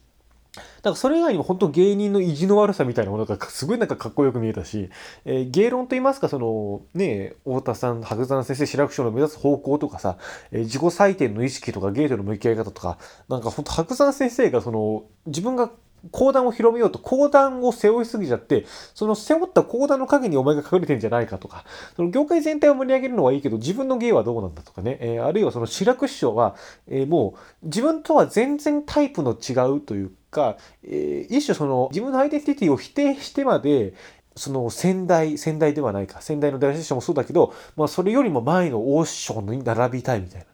[0.55, 4.91] だからそれ以外にも本当芸人の意地の悪さみたいなものがすごいなんかかっこよく見えたし、
[5.25, 10.19] えー、芸論と言いますか、そのね、太田さん、白山先生、志らく師匠の目指す方向とかさ、
[10.51, 15.71] えー、自己採点の意識とか芸との向き合い方とか、なんか本当白山先生がその自分が
[16.11, 21.65] 講談を広めようと講談を背負いすぎちゃって、その背負った講談の陰にお前が隠れてんじゃないかとか、
[21.97, 26.55] その業界全体を盛り上げるのはいいけど、自分の芸はどうなんだとかね、えー、あるいはその白く師匠は、
[26.87, 33.95] えー、もう自分とは全然タイプの違うというか、えー、一種その自分のアイデンティティを否定してまで、
[34.37, 40.47] その先代、先代ではないか、先代の大師匠もそうだけど、まあそれよりも前の王将に並びたいみたいな。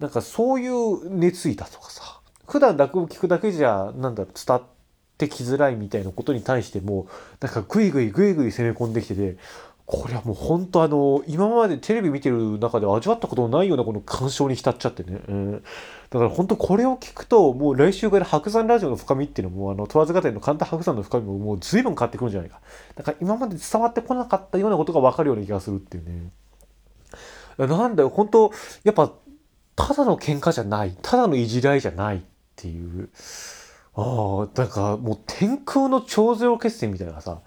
[0.00, 4.62] なんかそういう熱意だとかさ、普段落語聞くだけじゃ、なんだろう、伝っ
[5.18, 7.08] てきづらいみたいなことに対しても
[7.40, 9.36] なんかグイグイグイグイ攻め込んできてて
[9.90, 15.52] これはもう本当あの今までテレビ見てる中で味わったことのないようなこの感傷に浸っちゃってね、うん、
[16.10, 22.60] だから本当これを聞くともう来週から白山ラジオの深みっていうのもあの問わず語りの簡単白山の深みももう随分変わってくるんじゃないか。
[22.96, 26.32] だから今まで伝わってこなかったようなことが分かるような気がするっていうね。
[27.56, 28.52] なんだよ本当
[28.84, 29.10] やっぱ
[29.74, 30.94] ただの喧嘩じゃない。
[31.00, 32.20] ただのいじらいじゃないっ
[32.56, 33.08] ていう。
[33.94, 37.40] ああ、なんかもう天空の超ゼロ決戦みたいなさ、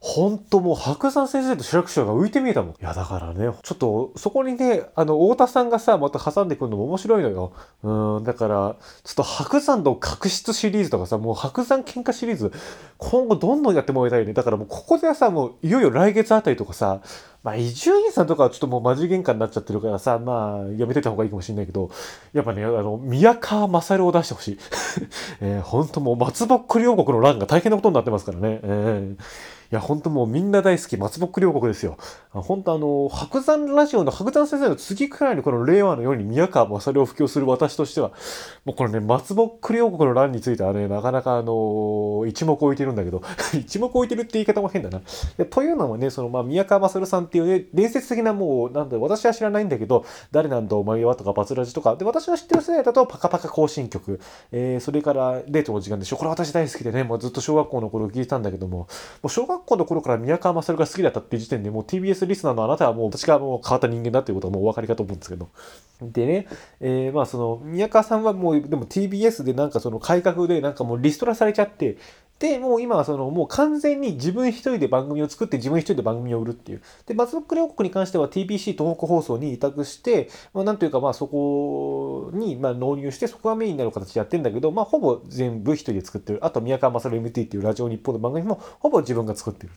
[0.00, 2.70] ほんともう白山先生と白く師匠が浮いて見えたもん。
[2.70, 7.52] いやだからね、ちょっとそこにね、あの、太田さんがさ、また挟んでくるのも面白いのよ。
[7.82, 12.52] うん、だから、ちょっと白山の確執シリーズとかさ、もう白山喧嘩シリーズ、
[12.98, 14.34] 今後どんどんやってもらいたいね。
[14.34, 17.00] だからもうここではさ、もういよいよ来月あたりとかさ、
[17.42, 21.90] まあ、伊集院さんとかはちょっともうマジ喧嘩になっちゃってるからさ、まあ、やめてた方がいいかもしれないけど、
[22.32, 24.58] やっぱね、あの、宮川勝を出してほしい。
[25.40, 28.60] えー、ほんともう松ぼっくり王国の乱が大変なことになってますからね。
[28.62, 31.98] えーや、ほんともうみんな大好き、松ぼっくり王国ですよ。
[32.30, 38.12] 本当あの、白山ラジオの白山先生の次くらいにこの令和のように宮川勝を布教する私としては、
[38.64, 45.02] もうこれね、松ぼっくり王国の乱についてはね、なかなかあの、一目置いてるんだけど、 一目置いてるって言い方も変だな。
[45.50, 54.18] というのもね、その、まあ、宮川勝さんっていうね、伝説的なもう、なんだ私は知らないんだけど、誰なんだお前はとか、バツラジとか、で、私が知ってる世代だと、パカパカ行進曲、
[54.50, 56.16] えー、それから、デートの時間でしょ。
[56.16, 58.86] これ私大好きでね、もうずっと小学校の頃聞いたんだけども、も
[59.24, 65.48] う小学学校の頃から宮川勝が好きだったっていう時点でもう TBS リスナーのあなたはもう私がもう変わった人間だっていうことはもうお分かりかと思うんですけど。
[66.00, 66.46] でね、
[66.80, 71.98] えー、まあその宮川さんはもうでも TBS でなんかその改革でなんかもうリストラされちゃって、
[72.38, 76.82] で、もう今はその、もう完全に自分一人で番組を作って自分一人で番組を売るっていう。
[77.06, 86.44] で、松ぼっくり王国に関しては TBC 東北放送に委託して、まあ、なんというかまあそこにまあ納入して、そこがメインになる形でやってんだけど、まあほぼ全部一人で作ってる。
[86.44, 89.72] あと宮川勝 MT っていうラジオ日本の番組もほぼ自分が作ってるっていう。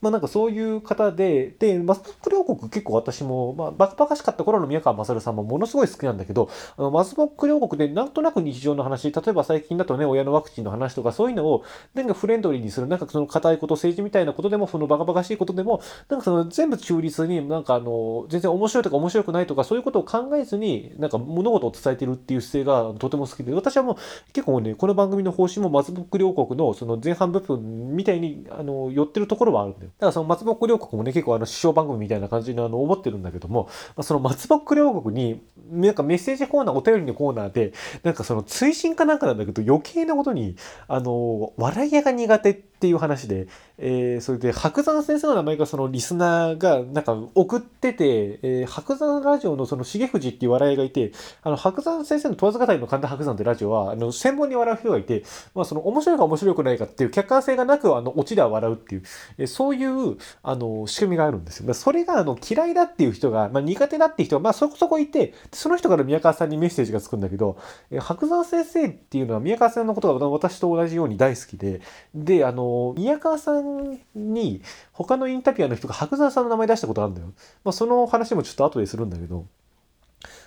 [0.00, 23.96] まあなんかそういう方で、で、松ぼっくり王国結構私も、まあバカバカしかった頃の宮川勝さんもものすごい好きなんだけど、あの松ぼっくり王国でなんとなく日常の話、例えば最近だとね、親のワクチンの話とかそういうのを、なんかフレンドリーにする、なんかその硬いこと、政治みたいなことでも、そのバカバカしいことでも、なんかその全部中立に、なんかあの、全然面白いとか面白くないとか、そういうことを考えずに、なんか物事を伝えてるっていう姿勢がとても好きで、私はもう
[24.32, 29.90] 結構ね、この番組の方針も松木両国のその前半部分みたいに、あの、寄ってるところはあるんだよ。
[29.98, 37.72] だからその松ぼっくり王国もね、結構あの、師匠番組みたいな感じにあの、思ってるんだけども、ま、その松ぼっくり王国に、なんかメッセージコーナー、お便りのコーナーで、
[38.02, 40.56] なんかその追伸かなんかなんだけど、余計なことに、
[40.88, 43.46] あの、笑い屋が苦手ってっていう話で、
[43.78, 51.12] えー、それで白山先生の名前がそのリスナーがなんか送ってて、えー、白山ラジオのその重藤っていう笑いがいて、
[51.42, 55.24] あの白山先生の問わず語りの神田白山ってラジオは、あの専門に笑う人がいて、
[55.54, 59.02] まあその面白いか面白くないかっていう客観性がなく、あの、オチでは笑うっていう、
[59.38, 61.72] えー、そういう、あの、仕組みがあるんですよ。
[61.72, 67.56] それがあの嫌いだっていう人が、まあ苦手だっていう人が、まあそこそこいて、その人から宮川さんにメッセージがつくんだけど、
[67.90, 71.80] えー、白山先生っていうのは宮川さんのことが私と同じように大好きで、
[72.14, 74.62] で、あの、宮川さんに
[74.92, 77.32] 他のインタビュアーの人が白山さんの名前出したことあるんだよ。
[77.64, 79.46] まあ、その話もちょっと後でするんだけど、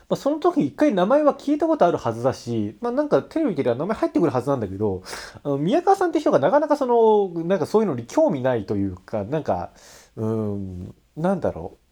[0.09, 5.03] まあ、その時一回名前は聞いたことあるはずだし、まあ、なんかテレビでは名前入ってくるはずなんだけど、
[5.43, 9.71] あの宮川さんって人がなかなかその、なんかそういうのに興味ないというか、なんか、
[10.15, 11.86] うん、なんだろう。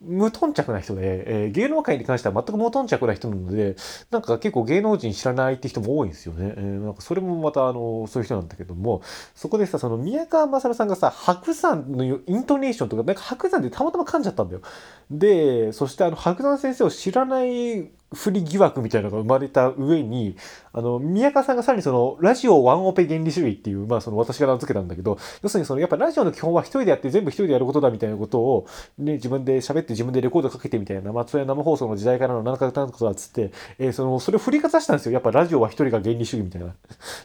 [0.00, 3.76] 無頓着な人で、えー、芸能界に関しては全く無頓着な人なので、
[4.10, 6.54] なんか結構芸能人知らないって人も多いんですよね。
[6.56, 9.02] えー、なんかそれもまたあの、そういう人なんだけども、
[9.34, 14.62] そこでさ、その宮川勝さんがさ、白山のイントネーションとか、なんか白山でたまたま噛んじゃったんだよ。
[15.10, 20.36] で、そしてあの、白山先生を知らない不利疑惑みたいなのが生まれた上に、
[20.72, 28.66] あの、宮川さんがさらにその、ラジオワンオペ原理主義っていう、まあその私が名付けたんだけど、要するにその、やっぱラジオの基本は一人でやって全部一人でやることだみたいなことを、
[28.98, 35.12] ね、自分で喋って自分でレコードかけてみたいな、まあそういう生放送の時代からの7か月ことだっつって、えー、その、それを振りかざしたんですよ。
[35.12, 36.74] やっぱラジオは一人が原理主義みたいな。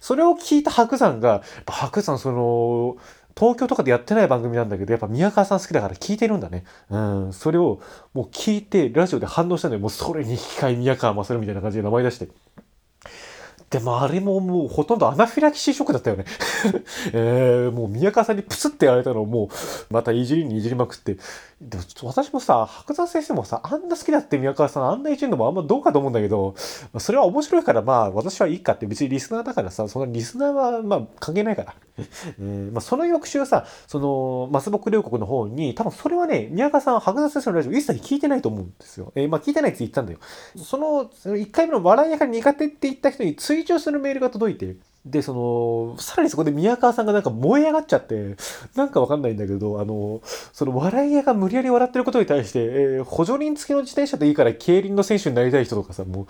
[0.02, 2.98] それを聞いた白山が、白山その、
[3.36, 6.64] 東京とかでやってない番組なんだけど、やっぱ宮川さん好きだから聞いてるんだね。
[6.90, 7.34] うん。
[7.34, 7.82] それを
[8.14, 12.28] もう聞いて、ラジオで反応したんで、もうそれに引き換え宮川勝みたいな感じで名前出して。
[13.74, 16.26] でもあれももうほとんどアナフィラキシーショックだったよね
[17.12, 21.18] えー、もう宮川さんにプスってやられたのをもうまたいじりにいじりまくって。
[21.70, 26.56] でも私もさ、白山先生もさ、あんな好きだって宮川さんあんないじるのもあんまどうかと思うんだけど、
[27.00, 31.76] それは面白いからまあ私はいいかって別にリスナーだからさ、そのリスナーはまあ関係ないから。
[31.98, 32.02] え
[32.40, 39.12] ー、まあその翌週さ、その松木両国の方に、多分それはね、宮川さん白山先生のラジオ一切聞いてないと思うんですよ。
[39.16, 40.20] えー、まあ聞いてないって言ったんだよ。
[40.58, 44.76] その、その1回目の笑いやかに苦手って言った人に追追するメールが届いて、
[45.06, 48.38] で、その、さらにそこで宮川さんがなんか燃え上がっちゃって、
[48.76, 50.22] なんかわかんないんだけど、あの、
[50.54, 56.28] その笑い屋が無理やり笑ってることに対して、えー、補助輪付きの自転車でいいから競輪の選手になりたい人とかさ、もう、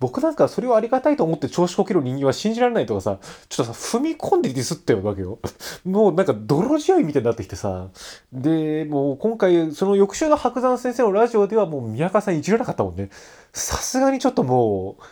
[0.00, 3.18] 僕なんかそれをありがたいと思って調子こける人間は信じられないとかさ、
[3.48, 5.38] ちょっとさ、踏み込んでディスってるわけよ。
[5.86, 7.90] もうなんか泥仕合みたいになってきてさ、
[8.32, 13.08] で、もう今回、その翌週の白山先生のラジオではもう宮川さんいじらなかったもんね。
[13.52, 15.02] さすがにちょっともう、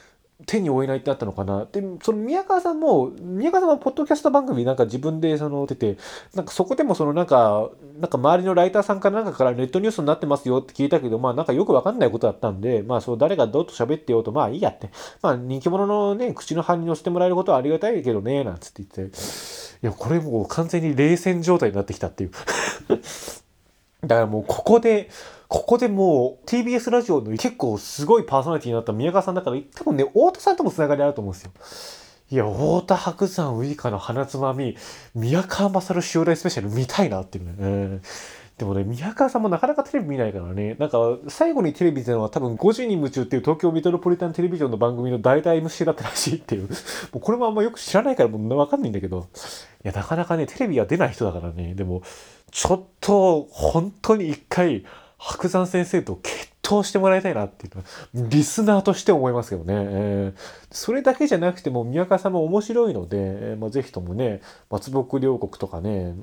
[0.46, 1.66] 手に負えないってあったのかな。
[1.70, 5.96] で、その宮川さんも、宮川さんはポッドキャスト番組なんか自分でその出て、
[6.34, 7.70] なんかそこでもそのなんか、
[8.00, 14.90] なんか周りのライターさんかなんかからネットニュースになってますよって聞いたけど、まあなんかよくわかんないことだったんで、まあそう誰がどうと喋ってようと、まあいいやって。
[15.22, 22.30] まあ人気者のね、口の反に乗せてもらえることはありがたいけどね、なんつって言って、いや、これもう完全に冷戦状態になってきたっていう。
[24.02, 25.08] だからもうここで、
[25.54, 31.52] ここでもう TBS ラジオの結構すごいパーソナリティになった宮川さんだから多分ね、太田さんともつながりあると思うんですよ。
[32.32, 34.76] いや、太田白山ウイカの花つまみ、
[35.14, 37.54] 宮川勝襲来スペシャル見たいなっていうね。
[37.56, 38.02] うん。
[38.58, 40.98] でもね、宮川さんもなかなかテレビ見ないからね、なんか
[41.28, 46.68] 最後にテレビでのは多分5時に夢中っていう東京メトロポリタンテレビジョンの番組の代々 MC だったらしいっていう、
[47.14, 49.28] もうこれもあんまよく知らないからもうわかんないんだけど、
[49.84, 52.02] いや、なかなかね、テレビは出ない人だからね、でも、
[52.50, 54.84] ちょっと本当に一回、
[55.26, 59.74] 白山先生と決闘してもらいたいなっていうのは、リスナーとして思いますけどね。
[59.74, 66.14] えー、それだけじゃなくても、宮川さんも面白いので、えーまあ、ぜひともね、松木両国とかね、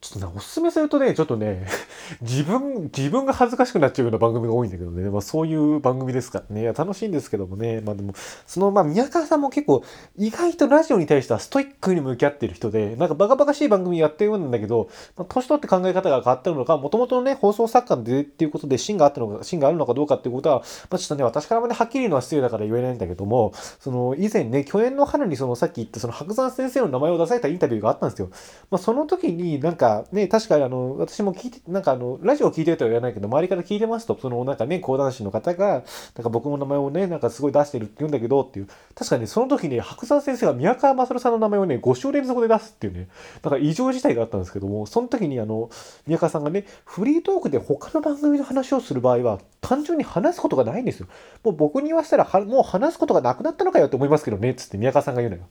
[0.00, 1.66] ちょっとね、おすすめするとね、ちょっとね、
[2.22, 8.14] 自分、自分が恥ずかしくなっちゃうような番組が多いんだけどね、まあそういう番組ですからね、楽しいんですけどもね、まあでも、
[8.46, 9.82] その、まあ宮川さんも結構、
[10.16, 28.30] 意外とラジオに対してはストイックに向き合ってる人で、なんかバカバカしい番組やってるんだけど、まあ、年取って考え方が変わってるのか、もともとのね、放送作家でっていうことで芯があったのか、芯があるのかどうかっていうことは、まあちょっとね、私からもね、はっきり言うのは失礼だから言えないんだけども、その、以前ね、去年の春にその、さっき言ったその白山先生の名前を出されたインタビューがあったんですよ。
[28.70, 35.82] まあその時に、なんなんかね、確かにあの、私も聞いて、なんかあの、ラジオ聞いてるとは言わないけど、周りから聞いてますと、そのなんかね、講談師の方が、なん
[36.22, 43.08] か僕の名前をね、なんかすごい出してるって言うんだけどっていう、確かにその時に白山先生が宮川勝さんの名前をね、5週連続で出すっていうね、
[43.42, 45.70] なんか異常事態があったんですけども、その時にあの、
[46.06, 51.08] 宮川さんがね、フリートークで他の番組の話をする場合は、単純に話すことがないんですよ。
[51.42, 55.42] もう僕に言わせたら、もう話すことがなくなったのかよって思いますけどね、つって宮川さんが言うのよ。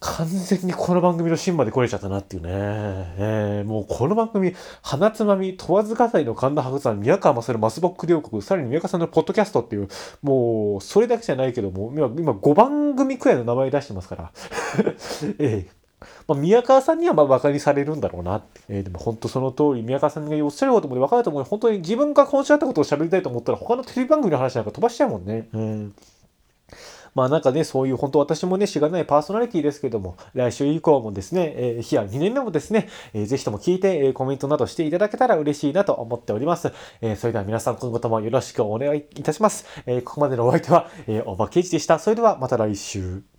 [0.00, 2.48] 完全にこの番組の芯まで来れちゃったなっていうね。
[2.52, 9.88] えー、もうこの番組、花つまみ、問わず語りの神田博さん、宮川勝、マスボック両国、さらに宮川さんのポッドキャストっていう、
[10.22, 14.32] もう、それだけじゃないけども、今、今5番組くらいの名前出してますから。
[15.38, 15.80] えー
[16.26, 18.42] まあ、宮川さんにはまあ馬鹿にされるんだろうな。
[18.70, 25.48] えー、でも本当その通り、宮川さんがおっしゃることも分かると思う本当に自分が今週あったことを喋りたいと思ったら、他のテレビ番組の話なんか飛ばしちゃうもんね。
[25.52, 25.94] うん
[27.14, 36.72] まあなんかね、そういう本当私もね、しがないパーソナリティですけども、来週以降もですね、えー、日や2年目もですね、えー、ぜひとも聞いて、えー、コメントなどしていただけたら嬉しいなと思っております。
[37.00, 39.66] えー、それでは皆さん今後ともよろしくお願いいたします。
[39.86, 41.98] えー、ここまでのお相手は、えー、おばけいちでした。
[41.98, 43.29] それではまた来週。